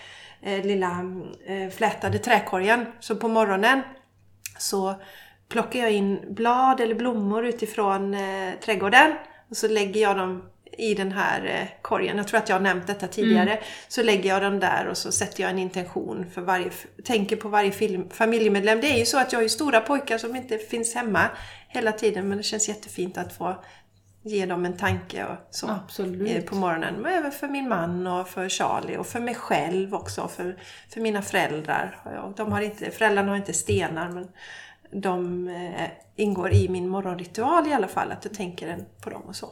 [0.43, 0.91] eh, lilla
[1.47, 2.87] eh, flätade träkorgen.
[3.01, 3.81] Så på morgonen
[4.59, 4.95] så
[5.49, 9.13] plockar jag in blad eller blommor utifrån eh, trädgården
[9.51, 10.43] och så lägger jag dem
[10.81, 12.17] i den här eh, korgen.
[12.17, 13.51] Jag tror att jag har nämnt detta tidigare.
[13.51, 13.65] Mm.
[13.89, 16.71] Så lägger jag dem där och så sätter jag en intention för varje,
[17.05, 18.81] tänker på varje film, familjemedlem.
[18.81, 21.31] Det är ju så att jag har ju stora pojkar som inte finns hemma
[21.69, 23.57] hela tiden men det känns jättefint att få
[24.23, 26.37] ge dem en tanke och så Absolut.
[26.37, 26.95] eh, på morgonen.
[26.95, 30.29] Men även för min man och för Charlie och för mig själv också.
[30.29, 30.57] För,
[30.89, 31.99] för mina föräldrar.
[32.37, 34.29] De har inte, föräldrarna har inte stenar men
[34.93, 38.13] de eh, ingår i min morgonritual i alla fall.
[38.13, 39.49] Att jag tänker på dem och så.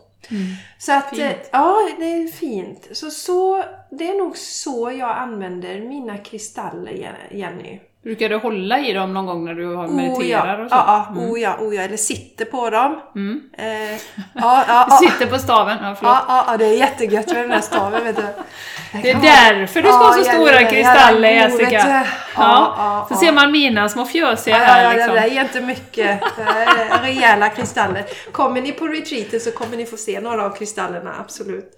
[0.78, 1.26] Så att, Mm.
[1.26, 1.48] eh, Fint.
[1.52, 2.88] ja det är fint.
[2.92, 7.80] Så, så det är nog så jag använder mina kristaller Je- Jenny.
[8.08, 10.76] Brukar du hålla i dem någon gång när du har Oh mediterar ja, och så?
[10.76, 13.00] ja, ja, oh ja, oh ja, eller sitter på dem.
[13.14, 13.40] Mm.
[13.58, 14.00] Eh,
[14.34, 14.90] ja, ja.
[15.02, 16.16] Sitter på staven, ja förlåt.
[16.28, 18.22] Ja, ja, det är jättegött med den här staven vet du.
[19.02, 22.06] Det är därför du ska ha så stora kristaller Jessica.
[22.36, 25.14] Ja, så ser man mina små fjösiga Ja, här ja, det liksom.
[25.14, 26.20] där är inte mycket.
[26.36, 28.04] Det är rejäla kristaller.
[28.32, 31.70] Kommer ni på retreaten så kommer ni få se några av kristallerna, absolut.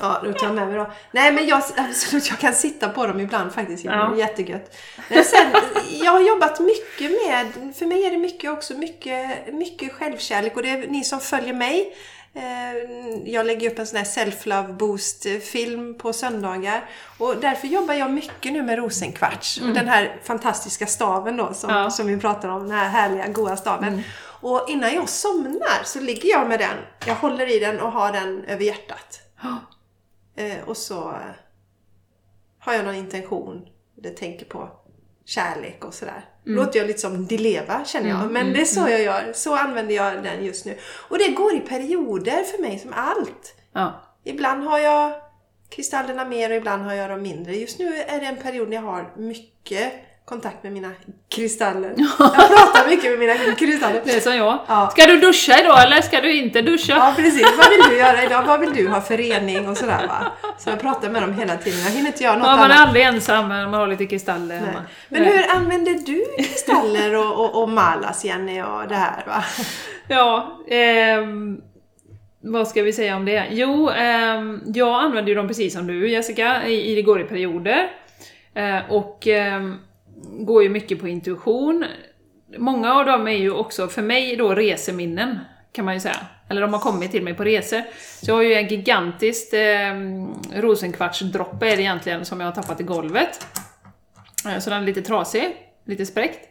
[0.00, 0.90] Ja, då tar jag med mig då.
[1.10, 3.82] Nej men jag, absolut, jag kan sitta på dem ibland faktiskt.
[3.84, 4.16] Det är Ja.
[4.16, 4.76] jättegött.
[5.08, 5.46] Men sen,
[5.90, 10.62] jag har jobbat mycket med, för mig är det mycket också mycket, mycket självkärlek och
[10.62, 11.96] det är ni som följer mig.
[12.34, 16.84] Eh, Jag lägger upp en sån här self-love boost film på söndagar.
[17.18, 19.60] Och därför jobbar jag mycket nu med rosenkvarts.
[19.60, 21.90] Och den här fantastiska staven då som, Ja.
[21.90, 22.62] som vi pratar om.
[22.68, 24.02] Den här härliga, goda staven.
[24.40, 26.76] Och innan jag somnar så ligger jag med den.
[27.06, 29.20] Jag håller i den och har den över hjärtat.
[30.36, 31.14] Eh, och så
[32.58, 33.68] har jag någon intention.
[33.94, 34.70] Det tänker på
[35.24, 36.24] kärlek och sådär.
[36.44, 38.30] Låter jag lite som Dileva känner jag.
[38.32, 39.32] Men det är så jag gör.
[39.34, 40.78] Så använder jag den just nu.
[41.08, 43.54] Och det går i perioder för mig som allt.
[43.72, 44.00] Ja.
[44.24, 45.12] Ibland har jag
[45.68, 47.56] kristallerna mer och ibland har jag dem mindre.
[47.56, 49.92] Just nu är det en period när jag har mycket
[50.24, 50.90] kontakt med mina
[51.34, 51.94] kristaller.
[52.18, 54.02] Jag pratar mycket med mina kristaller.
[54.04, 54.58] Det är som jag.
[54.68, 54.88] Ja.
[54.92, 56.92] Ska du duscha idag eller ska du inte duscha?
[56.92, 58.42] Ja precis, vad vill du göra idag?
[58.46, 60.32] Vad vill du ha för rening och sådär va?
[60.58, 61.80] Så jag pratar med dem hela tiden.
[61.80, 62.86] Jag hinner inte göra något Ja, man är annat.
[62.86, 64.66] aldrig ensam när man har lite kristaller Nej.
[64.66, 64.82] hemma.
[65.08, 65.32] Men Nej.
[65.36, 69.44] hur använder du kristaller och, och, och malas Jenny och det här va?
[70.08, 71.60] Ja, ehm,
[72.40, 73.46] vad ska vi säga om det?
[73.50, 77.24] Jo, ehm, jag använder ju dem precis som du Jessica, i, i det går i
[77.24, 77.90] perioder.
[78.54, 79.78] Eh, och ehm,
[80.30, 81.84] går ju mycket på intuition.
[82.58, 85.38] Många av dem är ju också, för mig då, reseminnen,
[85.72, 86.16] kan man ju säga.
[86.48, 87.82] Eller de har kommit till mig på resor.
[88.22, 89.94] Så jag har ju en gigantisk eh,
[90.54, 93.46] rosenkvartsdroppe är det egentligen, som jag har tappat i golvet.
[94.48, 95.56] Eh, så den är lite trasig,
[95.86, 96.48] lite spräckt.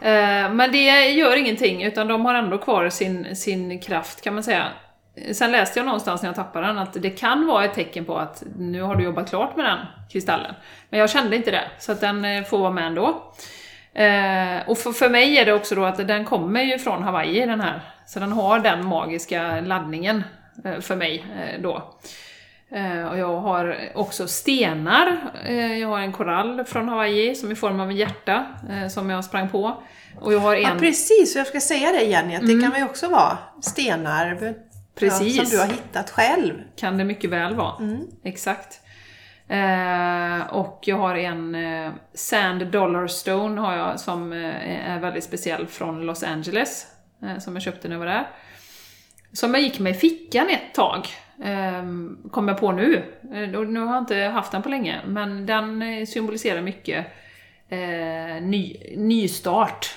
[0.00, 4.42] Eh, Men det gör ingenting, utan de har ändå kvar sin, sin kraft kan man
[4.42, 4.68] säga.
[5.32, 8.18] Sen läste jag någonstans när jag tappade den att det kan vara ett tecken på
[8.18, 9.78] att nu har du jobbat klart med den
[10.12, 10.54] kristallen.
[10.90, 13.32] Men jag kände inte det, så att den eh, får vara med ändå.
[13.94, 17.46] Eh, och för, för mig är det också då att den kommer ju från Hawaii
[17.46, 20.24] den här, så den har den magiska laddningen
[20.64, 21.94] eh, för mig eh, då.
[22.70, 25.16] Eh, och jag har också stenar.
[25.46, 28.46] Eh, jag har en korall från Hawaii som i form av en hjärta
[28.90, 29.82] som jag sprang på.
[30.20, 30.78] Och jag har Ja en...
[30.78, 34.34] precis, jag ska säga det Jenny, att det kan väl också vara stenar
[34.98, 35.36] Precis.
[35.36, 36.54] Ja, som du har hittat själv.
[36.76, 37.98] Kan det mycket väl vara.
[38.24, 38.80] Exakt.
[39.48, 45.24] Eh, och jag har en eh, Sand Dollar Stone har jag som eh, är väldigt
[45.24, 46.86] speciell från Los Angeles.
[47.22, 48.28] Eh, som jag köpte när jag var där.
[49.32, 51.06] Som jag gick med i fickan ett tag.
[51.44, 51.84] Eh,
[52.30, 53.04] kom jag på nu.
[53.34, 55.00] Eh, och nu har jag inte haft den på länge.
[55.06, 57.06] Men den eh, symboliserar mycket
[57.68, 59.94] eh, ny, nystart.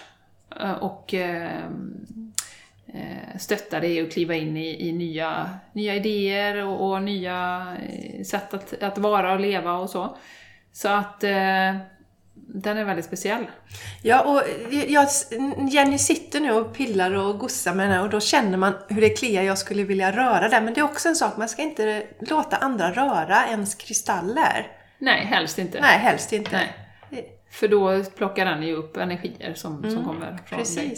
[0.61, 1.69] Eh, och eh, eh,
[3.39, 8.53] stötta dig och kliva in i, i nya, nya idéer och, och nya eh, sätt
[8.53, 10.17] att, att vara och leva och så.
[10.71, 11.75] Så att eh,
[12.33, 13.45] den är väldigt speciell.
[14.03, 14.43] Ja, och
[14.87, 15.07] jag,
[15.71, 19.01] Jenny sitter nu och pillar och gossar med den här och då känner man hur
[19.01, 19.43] det kliar.
[19.43, 20.65] Jag skulle vilja röra den.
[20.65, 24.67] Men det är också en sak, man ska inte låta andra röra ens kristaller.
[24.97, 25.81] Nej, helst inte.
[25.81, 26.61] Nej, helst inte.
[27.09, 27.35] Nej.
[27.51, 30.97] För då plockar den ju upp energier som, som kommer från dig.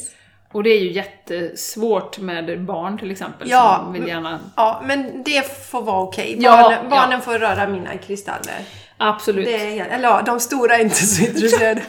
[0.51, 4.39] Och det är ju jättesvårt med barn till exempel, Ja, som vill gärna...
[4.55, 6.35] Ja, men det får vara okej.
[6.39, 6.89] Ja, Barnen, ja.
[6.89, 8.65] barnen får röra mina kristaller.
[8.97, 9.45] Absolut.
[9.45, 11.81] Det är, eller ja, de stora är inte så intresserade.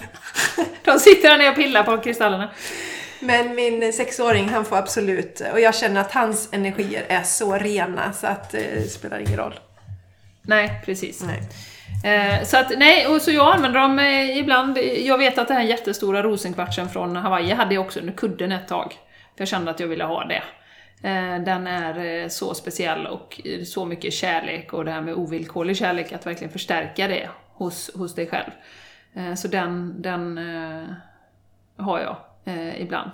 [0.85, 2.51] De sitter där nere och pillar på kristallerna.
[3.21, 5.43] Men min sexåring, han får absolut...
[5.53, 9.37] Och jag känner att hans energier är så rena så att eh, det spelar ingen
[9.37, 9.55] roll.
[10.43, 11.23] Nej, precis.
[11.23, 11.43] Nej.
[12.05, 14.79] Eh, så att, nej, och så jag använder dem eh, ibland.
[14.79, 18.69] Jag vet att den här jättestora rosenkvartsen från Hawaii hade jag också under kudden ett
[18.69, 18.93] tag.
[19.37, 20.43] För jag kände att jag ville ha det.
[21.09, 25.15] Eh, den är eh, så speciell och eh, så mycket kärlek och det här med
[25.15, 28.51] ovillkorlig kärlek, att verkligen förstärka det hos, hos dig själv.
[29.15, 30.85] Eh, så den, den eh,
[31.77, 33.11] har jag eh, ibland.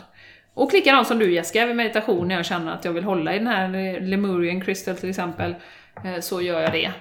[0.54, 3.38] Och likadant som du Jessica, vid meditation när jag känner att jag vill hålla i
[3.38, 5.54] den här Lemurian Crystal till exempel,
[6.04, 6.92] eh, så gör jag det.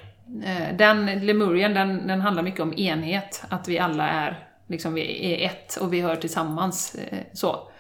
[0.46, 5.34] Eh, den Lemurian, den, den handlar mycket om enhet, att vi alla är, liksom vi
[5.34, 6.96] är ett och vi hör tillsammans.
[6.96, 7.72] Eh, så.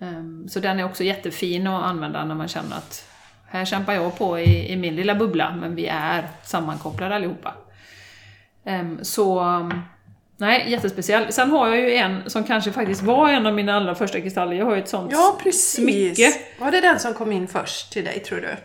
[0.00, 3.06] Ehm, så den är också jättefin att använda när man känner att
[3.48, 7.54] här kämpar jag på i, i min lilla bubbla, men vi är sammankopplade allihopa.
[8.64, 9.42] Ehm, så
[10.40, 11.32] Nej, jättespeciell.
[11.32, 14.52] Sen har jag ju en som kanske faktiskt var en av mina allra första kristaller.
[14.52, 15.72] Jag har ju ett sånt Ja, precis.
[15.72, 16.32] smycke.
[16.58, 18.56] Var det den som kom in först till dig, tror du?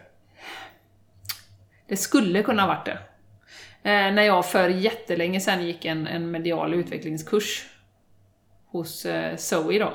[1.88, 2.98] Det skulle kunna ha varit det.
[3.90, 7.66] Eh, när jag för jättelänge sedan gick en, en medial utvecklingskurs
[8.68, 9.94] hos eh, Zoe då.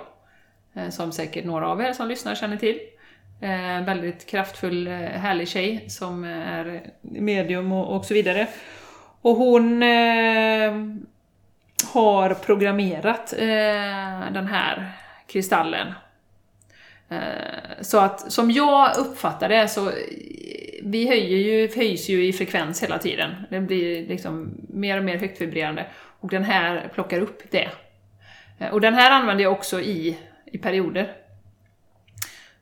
[0.74, 2.78] Eh, som säkert några av er som lyssnar känner till.
[3.40, 8.46] Eh, väldigt kraftfull, eh, härlig tjej som eh, är medium och, och så vidare.
[9.20, 10.72] Och hon eh,
[11.92, 14.92] har programmerat eh, den här
[15.26, 15.92] kristallen.
[17.08, 19.92] Eh, så att som jag uppfattar det så
[20.82, 23.30] vi höjer ju, höjs ju i frekvens hela tiden.
[23.50, 25.86] Det blir liksom mer och mer högt vibrerande.
[26.20, 27.68] Och den här plockar upp det.
[28.58, 31.12] Eh, och den här använder jag också i, i perioder.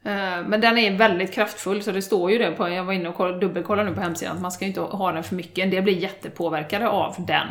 [0.04, 3.08] Eh, men den är väldigt kraftfull, så det står ju det på, jag var inne
[3.08, 5.64] och dubbelkollade nu på hemsidan, att man ska inte ha den för mycket.
[5.64, 7.48] En del blir jättepåverkade av den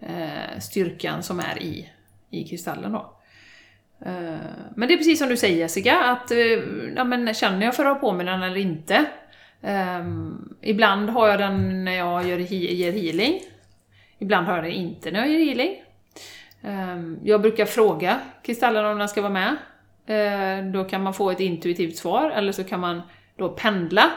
[0.00, 1.90] eh, styrkan som är i,
[2.30, 3.16] i kristallen då.
[4.06, 4.38] Eh,
[4.76, 6.38] Men det är precis som du säger Jessica, att eh,
[6.96, 9.04] ja, men känner jag för att ha på mig den eller inte?
[9.64, 13.40] Ehm, ibland har jag den när jag gör, ger healing.
[14.18, 15.76] Ibland har jag den inte när jag ger healing.
[16.62, 19.56] Ehm, Jag brukar fråga kristallen om den ska vara med.
[20.06, 23.02] Eh, Då kan man få ett intuitivt svar, eller så kan man
[23.38, 24.10] då pendla.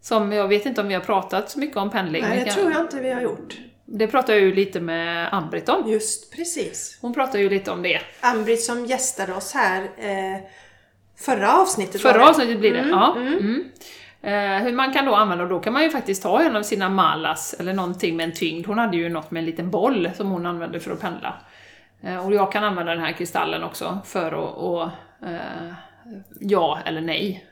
[0.00, 2.22] Som, jag vet inte om vi har pratat så mycket om pendling.
[2.22, 3.56] Nej, det kan- tror jag inte vi har gjort.
[3.84, 5.90] det pratar jag ju lite med Ambrit om.
[5.92, 6.98] Just precis.
[7.00, 8.00] Hon pratar ju lite om det.
[8.20, 10.40] Ambrit som gästade oss här eh,
[11.16, 13.14] förra avsnittet Förra avsnittet blir det, ja.
[13.16, 13.34] Mm.
[13.36, 13.66] Eh,
[14.62, 16.88] hur man kan då använda, och då kan man ju faktiskt ta en av sina
[16.88, 18.66] malas, eller någonting med en tyngd.
[18.66, 21.34] Hon hade ju något med en liten boll som hon använde för att pendla.
[22.02, 24.82] Eh, och jag kan använda den här kristallen också för att, och,
[25.28, 25.72] eh,
[26.40, 27.46] ja eller nej.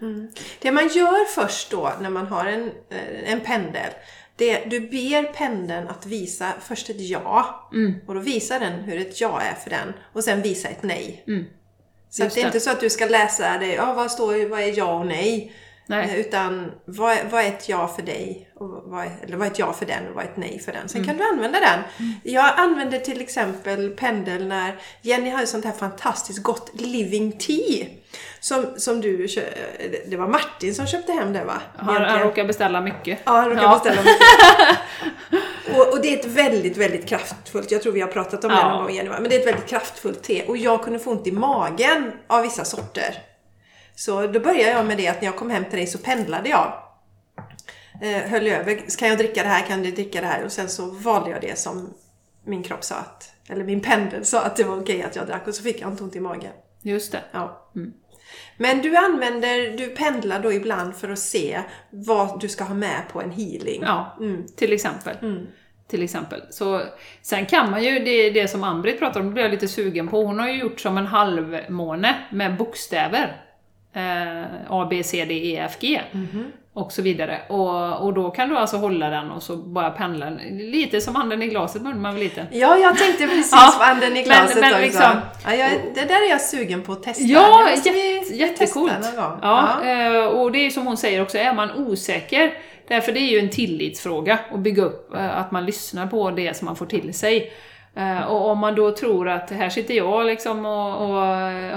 [0.61, 3.91] Det man gör först då när man har en, eh, en pendel,
[4.37, 7.69] det du ber pendeln att visa först ett ja.
[7.73, 7.95] Mm.
[8.07, 9.93] Och då visar den hur ett ja är för den.
[10.13, 11.25] Och sen visa ett nej.
[12.11, 12.27] Så att Mm.
[12.27, 12.47] Just det är det.
[12.47, 15.53] inte så att du ska läsa det, ja, vad står vad är ja och nej?
[15.87, 16.09] Nej.
[16.11, 18.51] Eh, Utan vad, är- vad är ett ja för dig?
[18.55, 20.73] Och vad eller vad är ett ja för den och vad är ett nej för
[20.73, 20.89] den?
[20.89, 21.09] Sen Mm.
[21.09, 21.81] kan du använda den.
[22.23, 27.87] Jag använder till exempel pendel när Jenny hade sånt här fantastiskt gott living tea.
[28.41, 29.27] Som, som du
[30.07, 31.61] Det var Martin som köpte hem det va?
[31.77, 33.19] Han, han råkar beställa mycket.
[33.25, 33.81] Ja, han råkar Ja.
[33.85, 35.77] beställa mycket.
[35.79, 38.57] och, och det är ett väldigt, väldigt kraftfullt, jag tror vi har pratat om det
[38.57, 38.69] Ja.
[38.69, 40.43] någon gång Jenny, men det är ett väldigt kraftfullt te.
[40.47, 43.15] Och jag kunde få ont i magen av vissa sorter.
[43.97, 46.49] Så då började jag med det att när jag kom hem till dig så pendlade
[46.49, 46.83] jag.
[48.03, 50.45] Eh, höll över, kan jag dricka det här, kan du dricka det här?
[50.45, 51.95] Och sen så valde jag det som
[52.45, 55.47] min kropp sa att, eller min pendel sa att det var okej att jag drack
[55.49, 56.53] och så fick jag inte ont i magen.
[56.83, 57.21] Just det.
[57.33, 57.71] Ja.
[58.57, 63.03] Men du använder, du pendlar då ibland för att se vad du ska ha med
[63.13, 63.83] på en healing.
[63.83, 64.47] Ja, Mm.
[64.57, 65.17] till exempel.
[65.89, 66.43] Till exempel.
[66.51, 66.83] Så,
[67.23, 70.09] sen kan man ju, det, det som Ambrit pratar om, det blir jag lite sugen
[70.09, 70.23] på.
[70.25, 73.43] Hon har ju gjort som en halvmåne med bokstäver.
[73.97, 76.01] Eh, A, B, C, D, E, F, G.
[76.73, 77.41] Och så vidare.
[77.49, 80.27] Och, och då kan du alltså hålla den och så bara pendla.
[80.27, 80.37] den.
[80.71, 82.47] Lite som handen i glaset när man var liten.
[82.51, 84.83] Ja, jag tänkte precis Ja, på anden i glaset men också.
[84.83, 87.25] liksom- ja, jag, det där är jag sugen på att testa.
[87.25, 89.17] Ja, jätte, jättecoolt!
[89.17, 89.39] gång.
[89.43, 92.53] Ja, eh, och det är som hon säger också, är man osäker,
[92.89, 96.57] därför det är ju en tillitsfråga att bygga upp, eh, att man lyssnar på det
[96.57, 97.53] som man får till sig.
[97.97, 101.17] Eh, Och om man då tror att här sitter jag liksom och, och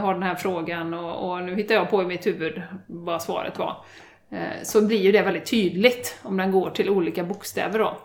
[0.02, 3.60] har den här frågan och, och nu hittar jag på i mitt huvud vad svaret
[3.60, 3.76] var.
[4.32, 7.98] eh, Så blir ju det väldigt tydligt om den går till olika bokstäver då.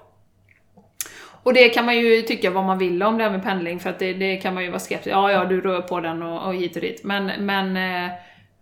[1.42, 3.90] Och det kan man ju tycka vad man vill om det här med pendling, för
[3.90, 6.46] att det, det kan man ju vara skeptisk Ja, ja, du rör på den och,
[6.46, 7.04] och hit och dit.
[7.04, 8.04] Men, men eh,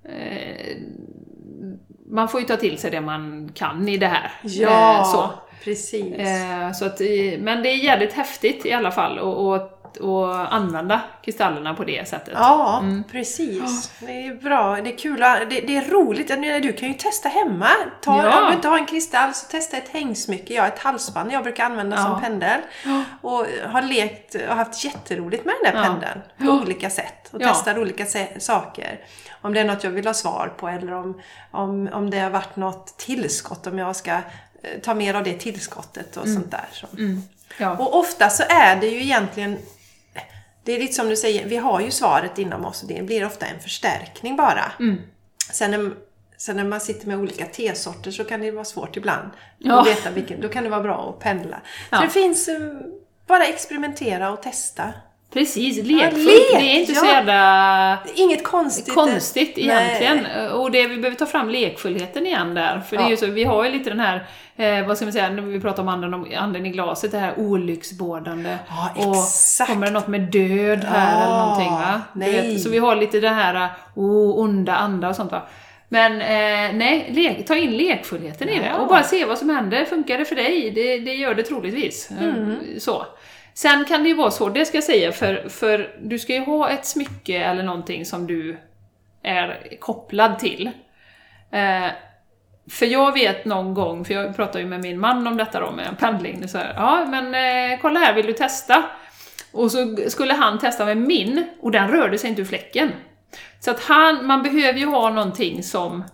[0.04, 0.76] eh,
[2.10, 4.30] man får ju ta till sig det man kan i det här.
[4.42, 5.30] Ja, Eh, så.
[5.64, 6.14] Precis.
[6.18, 7.06] Eh, så att, eh,
[7.38, 12.08] men det är jävligt häftigt i alla fall att att- att använda kristallerna på det
[12.08, 12.34] sättet.
[12.36, 13.04] Ja, Mm.
[13.12, 13.92] precis.
[14.00, 14.76] Det är bra.
[14.76, 15.20] Det är kul.
[15.20, 16.28] Det, det är roligt.
[16.62, 17.68] Du kan ju testa hemma.
[18.02, 18.40] Ta, Ja.
[18.40, 20.54] Om du inte har en kristall så testa ett hängsmycke.
[20.54, 22.02] Jag ett halsband jag brukar använda Ja.
[22.02, 22.60] som pendel.
[23.20, 25.86] Och har lekt och haft jätteroligt med den där Ja.
[25.88, 26.20] pendeln.
[26.38, 27.28] På olika sätt.
[27.32, 27.48] Och Ja.
[27.48, 28.04] testar olika
[28.38, 29.00] saker.
[29.42, 32.30] Om det är något jag vill ha svar på eller om, om, om det har
[32.30, 33.66] varit något tillskott.
[33.66, 34.18] Om jag ska
[34.82, 36.68] ta mer av det tillskottet och sånt där.
[36.72, 36.86] Så.
[37.58, 37.76] Ja.
[37.76, 39.58] Och ofta så är det ju egentligen
[40.64, 43.26] Det är lite som du säger, vi har ju svaret inom oss och det blir
[43.26, 44.72] ofta en förstärkning bara.
[44.80, 45.00] Mm.
[45.52, 45.92] Sen, när,
[46.36, 49.80] sen när man sitter med olika tesorter så kan det vara svårt ibland Ja.
[49.80, 50.40] att veta vilken.
[50.40, 51.60] Då kan det vara bra att pendla.
[51.90, 51.96] Ja.
[51.98, 52.60] Så det finns, eh,
[53.26, 54.92] bara experimentera och testa.
[55.32, 56.24] Precis, lekfullt.
[56.26, 57.10] lek, det är inte så ja.
[57.12, 58.94] jävla Inget konstigt.
[58.94, 60.26] konstigt egentligen.
[60.36, 60.48] Nej.
[60.48, 62.80] Och det, vi behöver ta fram lekfullheten igen där.
[62.88, 63.10] För det är Ja.
[63.10, 64.26] ju så, vi har ju lite den här,
[64.56, 67.18] eh, vad ska man säga, när vi pratar om anden, om anden i glaset, det
[67.18, 68.56] här olycksbådande.
[68.68, 72.00] Ja, och kommer det något med död här Ja, eller någonting va?
[72.12, 75.42] Vet, så vi har lite det här, oh, onda andar och sånt va.
[75.88, 78.76] Men eh, nej, lek, ta in lekfullheten i det Ja.
[78.82, 79.84] och bara se vad som händer.
[79.84, 80.70] Funkar det för dig?
[80.74, 82.10] Det, det gör det troligtvis.
[82.20, 82.56] Mm.
[82.80, 83.06] Så.
[83.54, 86.44] Sen kan det ju vara så, det ska jag säga, för, för du ska ju
[86.44, 88.56] ha ett smycke eller någonting som du
[89.22, 90.70] är kopplad till.
[91.50, 91.90] Eh,
[92.70, 95.70] för jag vet någon gång, för jag pratade ju med min man om detta då
[95.70, 98.84] med pendling, så här, ja men eh, kolla här, vill du testa?
[99.52, 102.90] Och så skulle han testa med min, och den rörde sig inte ur fläcken.
[103.60, 106.04] Så att han, man behöver ju ha någonting som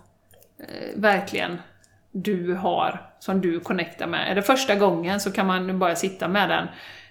[0.59, 1.61] eh, verkligen
[2.11, 4.31] du har, som du connectar med.
[4.31, 6.69] Är det första gången så kan man ju bara sitta med den eh,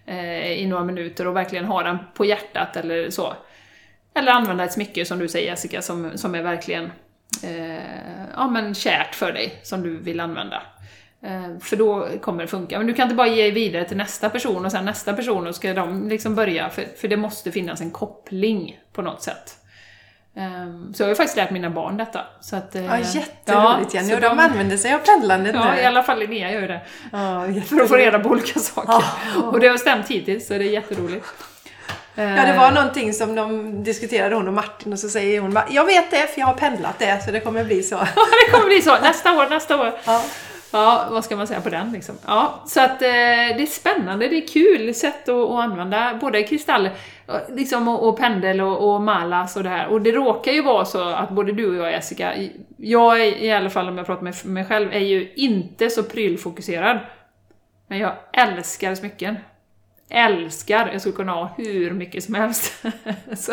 [0.09, 3.35] Eh, i några minuter och verkligen ha den på hjärtat eller så.
[4.15, 6.93] Eller använda ett smycke som du säger Jessica, som, som är verkligen
[7.43, 10.63] eh, ja, men kärt för dig, som du vill använda.
[11.23, 12.79] Eh, för då kommer det funka.
[12.79, 15.55] Men du kan inte bara ge vidare till nästa person och sen nästa person och
[15.55, 19.58] ska de liksom börja, för, för det måste finnas en koppling på något sätt.
[20.37, 20.43] Eh,
[20.95, 22.21] så jag har faktiskt lärt mina barn detta.
[22.41, 24.09] Så att, eh, Ja, jätteroligt Jenny.
[24.09, 25.81] så Och de, använder sig av pendlandet Ja, nu.
[25.81, 26.81] i alla fall Linnea gör det.
[27.13, 28.93] Ja, För att få reda på olika saker.
[29.35, 29.43] Ja.
[29.43, 31.27] Och det har stämt hittills, så det är jätteroligt.
[32.15, 35.85] Ja, det var någonting som de diskuterade hon och Martin och så säger hon jag
[35.85, 37.97] vet det för jag har pendlat det så det kommer bli så.
[38.47, 39.93] det kommer bli så, nästa år, nästa år.
[40.05, 40.25] Ja.
[40.71, 42.15] Ja, vad ska man säga på den liksom?
[42.27, 46.43] Ja, så att eh, det är spännande, det är kul sätt att, att använda både
[46.43, 46.93] kristall eh,
[47.49, 49.89] liksom, och, och pendel och, och malas och det här.
[49.89, 52.35] Och det råkar ju vara så att både du och jag Jessica,
[52.77, 56.03] jag är, i alla fall om jag pratar med mig själv, är ju inte så
[56.03, 56.99] prylfokuserad.
[57.87, 59.37] Men jag älskar smycken.
[60.11, 60.91] Älskar!
[60.93, 62.85] Jag skulle kunna ha hur mycket som helst.
[63.37, 63.53] så,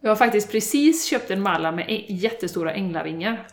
[0.00, 3.46] jag har faktiskt precis köpt en malla med jättestora änglavingar.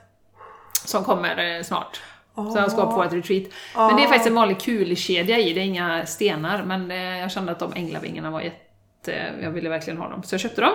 [0.86, 2.02] Som kommer eh, snart.
[2.36, 3.44] Så jag ska ha på ett retreat.
[3.76, 6.64] Men det är faktiskt en vanlig kulkedja i, det är inga stenar.
[6.64, 8.65] Men eh, jag kände att de änglavingarna var jätte...
[9.42, 10.74] Jag ville verkligen ha dem, så jag köpte dem.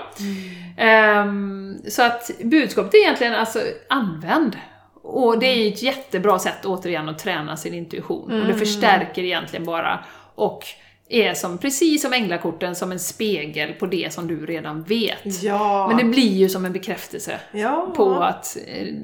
[0.77, 4.57] Ehm, så att budskapet är egentligen alltså, använd.
[5.03, 8.41] Och det är ju ett jättebra sätt återigen att träna sin intuition.
[8.41, 10.05] Och det förstärker egentligen bara.
[10.35, 10.67] Och
[11.11, 15.43] är som, precis som änglakorten, som en spegel på det som du redan vet.
[15.43, 15.89] Ja.
[15.89, 17.93] Men det blir ju som en bekräftelse ja.
[17.97, 18.95] på, att, eh,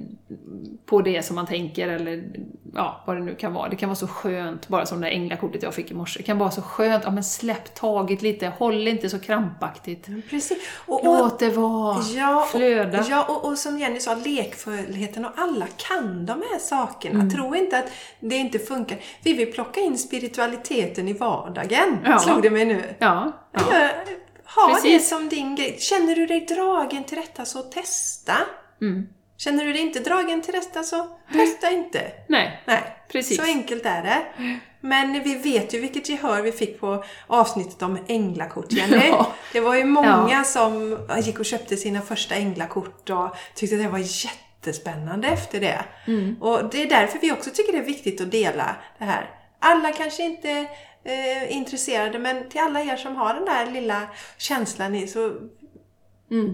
[0.86, 2.24] på det som man tänker eller
[2.74, 3.68] ja, vad det nu kan vara.
[3.68, 6.18] Det kan vara så skönt, bara som det änglakortet jag fick i morse.
[6.18, 10.06] Det kan vara så skönt, ja men släpp taget lite, håll inte så krampaktigt.
[10.30, 10.58] Precis.
[10.86, 13.04] Och, och, Låt det vara, ja, och, flöda.
[13.08, 17.20] ja och, och som Jenny sa, lekfullheten och alla kan de här sakerna.
[17.20, 17.30] Mm.
[17.30, 17.90] Tro inte att
[18.20, 18.98] det inte funkar.
[19.22, 22.18] Vi vill plocka in spiritualiteten i vardagen, Ja.
[22.18, 22.82] slog det mig nu.
[22.98, 23.60] Ja, ja.
[23.72, 23.88] Ja,
[24.54, 25.08] Ha det Precis.
[25.08, 25.76] som din grej.
[25.80, 28.36] Känner du dig dragen till detta så testa.
[28.80, 29.06] Mm.
[29.38, 32.12] Känner du dig inte dragen till detta så testa inte.
[32.28, 33.36] Nej, Nej, Precis.
[33.36, 34.22] så enkelt är det.
[34.80, 39.06] Men vi vet ju vilket gehör vi fick på avsnittet om änglakort, Jenny.
[39.08, 39.32] Ja.
[39.52, 43.98] Det var ju många som gick och köpte sina första änglakort och tyckte det var
[43.98, 45.84] jättespännande efter det.
[46.06, 46.36] Mm.
[46.42, 49.30] Och det är därför vi också tycker det är viktigt att dela det här.
[49.58, 50.66] Alla kanske inte
[51.06, 54.02] eh, intresserade, men till alla er som har den där lilla
[54.38, 55.28] känslan i så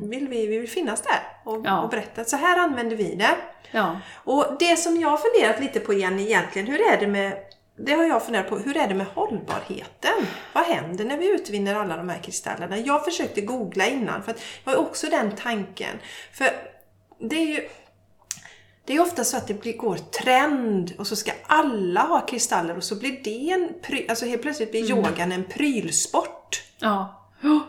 [0.02, 1.64] vill vi, vi vill finnas där och, Mm.
[1.66, 1.80] Ja.
[1.82, 3.34] och berätta att så här använder vi det.
[3.70, 4.00] ja.
[4.14, 7.36] Och det som jag har funderat lite på igen egentligen, hur är det med
[7.76, 10.26] det har jag funderat på, hur är det med hållbarheten?
[10.52, 12.78] Vad händer när vi utvinner alla de här kristallerna?
[12.78, 15.98] Jag försökte googla innan, för att jag har också den tanken.
[16.32, 16.48] För
[17.18, 17.68] det är ju
[18.92, 22.76] det är ofta så att det blir, går trend och så ska alla ha kristaller
[22.76, 26.62] och så blir det en pry, alltså helt plötsligt blir yogan en prylsport.
[26.78, 27.18] ja.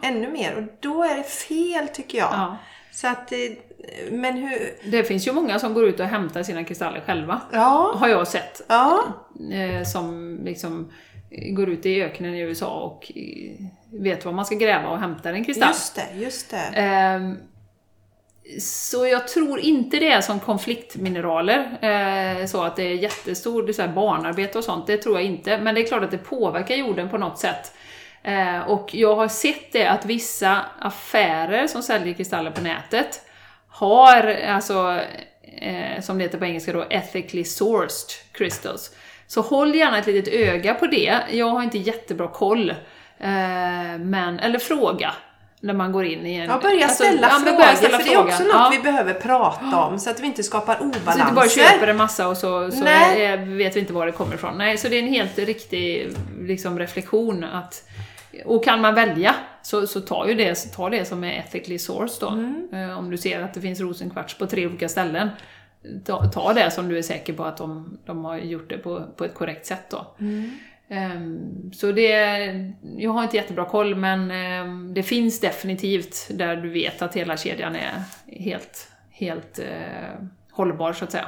[0.01, 2.29] Ännu mer och då är det fel tycker jag.
[2.31, 2.57] Ja.
[2.91, 3.37] Så att, eh,
[4.11, 4.75] men hur...
[4.91, 7.41] Det finns ju många som går ut och hämtar sina kristaller själva.
[7.51, 8.61] Ja, Har jag sett.
[8.67, 9.03] ja.
[9.51, 10.91] eh, som liksom
[11.29, 15.29] går ut i öknen i USA och eh, vet var man ska gräva och hämta
[15.29, 15.69] en kristall.
[15.69, 17.37] Just det, just det.
[18.59, 23.71] Så jag tror inte det är som konfliktmineraler, eh, så att det är jättestort det
[23.71, 25.57] är så barnarbete och sånt, det tror jag inte.
[25.57, 27.73] Men det är klart att det påverkar jorden på något sätt.
[28.23, 33.21] Eh, och jag har sett det att vissa affärer som säljer kristaller på nätet
[33.67, 34.99] har, alltså,
[35.61, 38.95] eh, som det heter på engelska då, ethically sourced crystals.
[39.27, 41.17] Så håll gärna ett litet öga på det.
[41.31, 42.69] Jag har inte jättebra koll.
[43.19, 45.13] Eh, men, eller fråga
[45.63, 46.49] när man går in i en...
[46.49, 48.47] Ja, börja alltså, ställa ja, men frågor, börja ställa för det är också frågan.
[48.47, 48.77] något Ja.
[48.77, 51.21] vi behöver prata om så att vi inte skapar Så obalanser.
[51.21, 54.35] inte bara köper en massa och så, så är, vet vi inte var det kommer
[54.35, 54.57] ifrån.
[54.57, 56.11] Nej, så det är en helt riktig
[56.41, 57.83] liksom, reflektion att
[58.45, 61.79] och kan man välja så, så ta ju det, så ta det som är ethically
[61.79, 62.27] sourced då.
[62.27, 62.69] Mm.
[62.73, 65.29] Eh, Om du ser att det finns rosenkvarts på tre olika ställen,
[66.05, 69.03] ta, ta det som du är säker på att de, de har gjort det på,
[69.17, 70.15] på ett korrekt sätt då.
[70.19, 70.51] Mm.
[70.93, 72.09] Ehm, så det,
[72.97, 77.37] jag har inte jättebra koll men ehm, det finns definitivt där du vet att hela
[77.37, 77.91] kedjan är
[78.27, 79.65] helt, helt eh,
[80.51, 81.27] hållbar så att säga.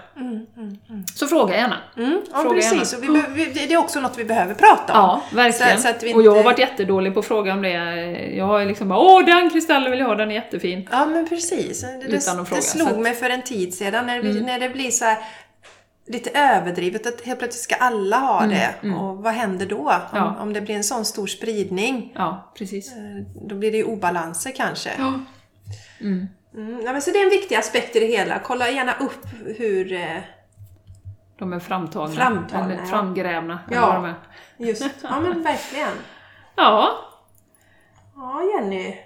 [1.16, 1.78] Så fråga gärna.
[1.98, 2.94] Mm, ja, Fråga precis.
[3.04, 3.20] gärna.
[3.28, 5.00] Och vi, det är också något vi behöver prata om.
[5.00, 5.78] Ja, verkligen.
[5.82, 7.70] Så, så vi Och jag har inte- varit jättedålig på att fråga om det.
[8.36, 10.88] Jag har liksom bara åh den kristallen vill jag ha, den är jättefin.
[10.92, 11.82] Ja, men precis.
[11.82, 13.04] Det, Utan att fråga, det slog att- Mm.
[13.04, 15.18] mig för en tid sedan när, vi, när det blir så här
[16.08, 18.76] lite överdrivet att helt plötsligt ska alla ha det.
[18.96, 19.78] Och vad händer då?
[19.78, 20.36] Om, Mm, Ja.
[20.42, 22.12] om det blir en sån stor spridning.
[22.16, 22.92] Ja, precis.
[22.92, 22.98] Eh,
[23.48, 24.90] Då blir det ju obalanser kanske.
[24.98, 25.14] Ja.
[26.02, 26.28] Mm.
[26.54, 28.40] Mm, ja, men så det är en viktig aspekt i det hela.
[28.40, 29.26] Kolla gärna upp
[29.58, 29.94] hur...
[29.94, 30.18] Eh,
[31.40, 32.16] De är framtagna.
[32.16, 32.86] Framtagna, eller ja.
[32.86, 33.60] framgrävna.
[33.68, 34.08] eller Ja.
[34.08, 34.16] är.
[34.58, 35.90] just, ja men verkligen.
[36.56, 36.90] ja,
[38.16, 38.98] Ja, Jenny.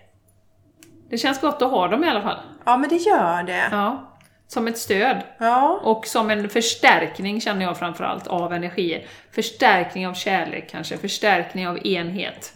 [1.09, 2.39] det känns gott att ha dem i alla fall.
[2.65, 3.67] Ja, men det gör det.
[3.71, 4.08] Ja.
[4.49, 5.21] Som ett stöd.
[5.37, 5.79] Ja.
[5.83, 9.05] Och som en förstärkning känner jag framförallt av energier.
[9.31, 12.53] Förstärkning av kärlek kanske, förstärkning av enhet.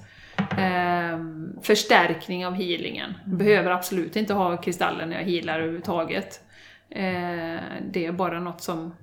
[0.57, 3.13] Ehm, förstärkning av healingen.
[3.25, 6.41] Behöver absolut inte ha kristallen när jag healar överhuvudtaget.
[6.89, 7.59] Ehm,
[7.91, 8.95] det är bara något som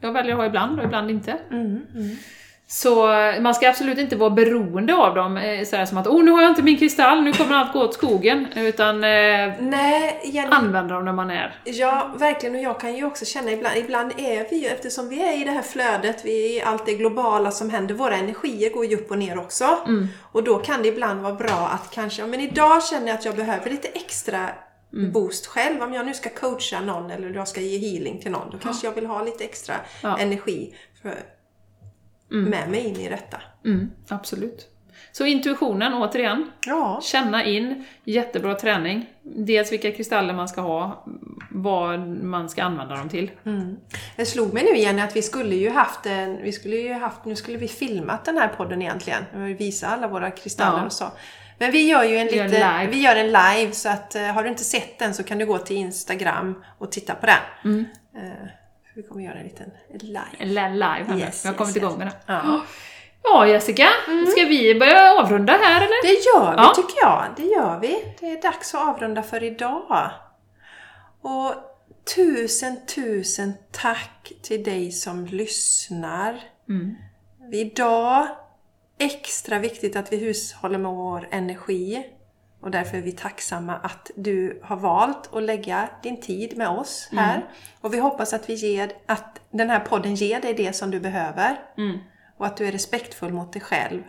[0.00, 1.38] jag väljer att ha ibland och ibland inte.
[1.50, 1.86] Mm,
[2.72, 3.06] Så
[3.40, 6.42] man ska absolut inte vara beroende av dem, eh, sådär som att oh nu har
[6.42, 8.46] jag inte min kristall, nu kommer allt gå åt skogen.
[8.56, 10.48] Utan eh, Nej, Jenny.
[10.50, 11.54] använda dem när man är.
[11.64, 12.54] Ja, verkligen.
[12.56, 15.44] Och jag kan ju också känna ibland, ibland är vi ju, eftersom vi är i
[15.44, 18.96] det här flödet, vi är i allt det globala som händer, våra energier går ju
[18.96, 19.64] upp och ner också.
[20.32, 23.36] Och då kan det ibland vara bra att kanske, men idag känner jag att jag
[23.36, 24.48] behöver lite extra
[25.12, 25.82] boost själv.
[25.82, 28.86] Om jag nu ska coacha någon eller jag ska ge healing till någon, då kanske
[28.86, 30.18] jag vill ha lite extra Ja.
[30.18, 31.14] energi för,
[32.30, 33.40] med mig in i detta.
[33.64, 34.66] Mm, absolut.
[35.12, 36.50] Så intuitionen, återigen.
[36.66, 37.00] Ja.
[37.02, 39.06] Känna in, jättebra träning.
[39.22, 41.04] Dels vilka kristaller man ska ha,
[41.50, 43.30] vad man ska använda dem till.
[44.16, 47.24] Det slog mig nu igen att vi skulle ju haft en, vi skulle ju haft,
[47.24, 49.24] nu skulle vi filmat den här podden egentligen.
[49.34, 50.86] Vi visa alla våra kristaller Ja.
[50.86, 51.12] och så.
[51.58, 54.22] Men vi gör ju en Vi gör lite, vi gör en live så att eh,
[54.22, 57.36] har du inte sett den så kan du gå till Instagram och titta på den.
[57.64, 57.84] Mm.
[59.00, 60.20] Vi kommer göra en liten live.
[60.38, 61.18] Eller live här.
[61.18, 62.12] Yes, Vi har kommit yes, igång med det.
[62.26, 62.60] Ja.
[63.22, 63.88] Ja, Jessica.
[64.28, 66.02] Ska vi börja avrunda här eller?
[66.02, 66.72] Det gör vi Ja.
[66.76, 67.24] tycker jag.
[67.36, 68.14] Det gör vi.
[68.20, 70.10] Det är dags att avrunda för idag.
[71.20, 71.54] Och
[72.14, 76.40] tusen, tusen tack till dig som lyssnar.
[76.68, 76.94] Mm.
[77.52, 78.28] Idag
[78.98, 82.06] extra viktigt att vi hushåller med vår energi.
[82.60, 87.08] Och därför är vi tacksamma att du har valt att lägga din tid med oss
[87.12, 87.44] här.
[87.80, 91.00] Och vi hoppas att, vi ger, att den här podden ger dig det som du
[91.00, 91.60] behöver.
[91.76, 91.98] Mm.
[92.36, 94.02] Och att du är respektfull mot dig själv.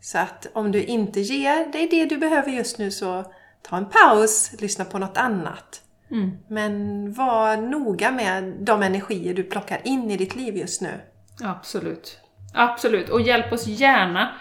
[0.00, 3.24] Så att om du inte ger dig det du behöver just nu så
[3.62, 5.82] ta en paus, lyssna på något annat.
[6.10, 6.30] Mm.
[6.48, 11.00] Men var noga med de energier du plockar in i ditt liv just nu.
[11.42, 12.18] Absolut.
[12.54, 13.08] Absolut.
[13.08, 14.34] Och hjälp oss gärna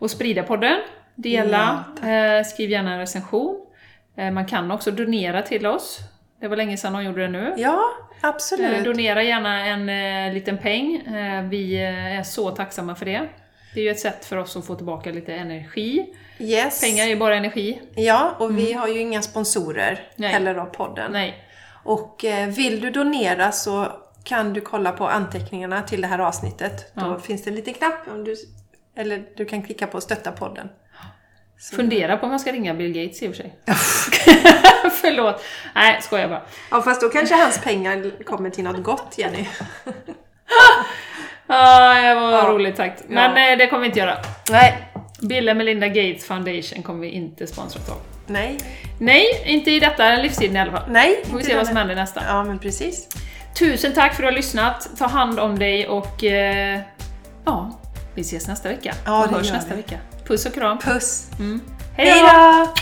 [0.00, 0.80] att sprida podden.
[1.14, 3.60] Dela, eh, skriv gärna en recension.
[4.16, 5.98] Eh, man kan också donera till oss.
[6.40, 7.54] Det var länge sedan de gjorde det nu.
[7.56, 7.80] Ja,
[8.22, 8.84] Eh, absolut.
[8.84, 9.88] Donera gärna en
[10.28, 10.96] eh, liten peng.
[10.96, 13.28] Eh, vi eh, är så tacksamma för det.
[13.74, 16.06] Det är ju ett sätt för oss att få tillbaka lite energi.
[16.38, 16.80] Yes.
[16.80, 17.80] Pengar är ju bara energi.
[17.94, 20.30] Ja, och vi har ju inga sponsorer Nej.
[20.32, 21.12] heller av podden.
[21.12, 21.34] Nej.
[21.84, 23.86] Och eh, vill du donera så
[24.24, 26.94] kan du kolla på anteckningarna till det här avsnittet.
[26.94, 27.18] Då Ja.
[27.18, 28.36] finns det en liten knapp, om du,
[28.96, 30.68] eller du kan klicka på stötta podden.
[31.72, 33.52] Fundera på om jag ska ringa Bill Gates i och för sig.
[35.00, 35.44] Förlåt.
[35.74, 36.42] Nej, skojar bara.
[36.70, 39.46] Ja, fast då kanske hans pengar kommer till något gott, Jenny.
[41.46, 42.44] Ah, det var Ja.
[42.48, 43.02] roligt sagt.
[43.08, 43.50] Men Ja.
[43.52, 44.16] eh, det kommer vi inte göra.
[44.50, 44.88] Nej.
[45.20, 48.00] Bill and Melinda Gates Foundation kommer vi inte sponsra av.
[48.26, 48.58] Nej.
[48.98, 50.82] Nej, inte i detta livstiden i alla fall.
[50.90, 51.20] Nej.
[51.30, 52.22] Får vi se vad som händer nästa.
[52.28, 53.08] Ja, men precis.
[53.58, 54.88] Tusen tack för att du har lyssnat.
[54.98, 56.80] Ta hand om dig och eh,
[57.44, 57.80] ja,
[58.14, 58.94] vi ses nästa vecka.
[59.06, 59.76] Ja, och det hörs gör nästa vi.
[59.76, 59.96] vecka.
[60.26, 60.78] Puss och kram.
[60.78, 61.26] Puss.
[61.38, 61.60] Mm.
[61.96, 62.74] Hej då!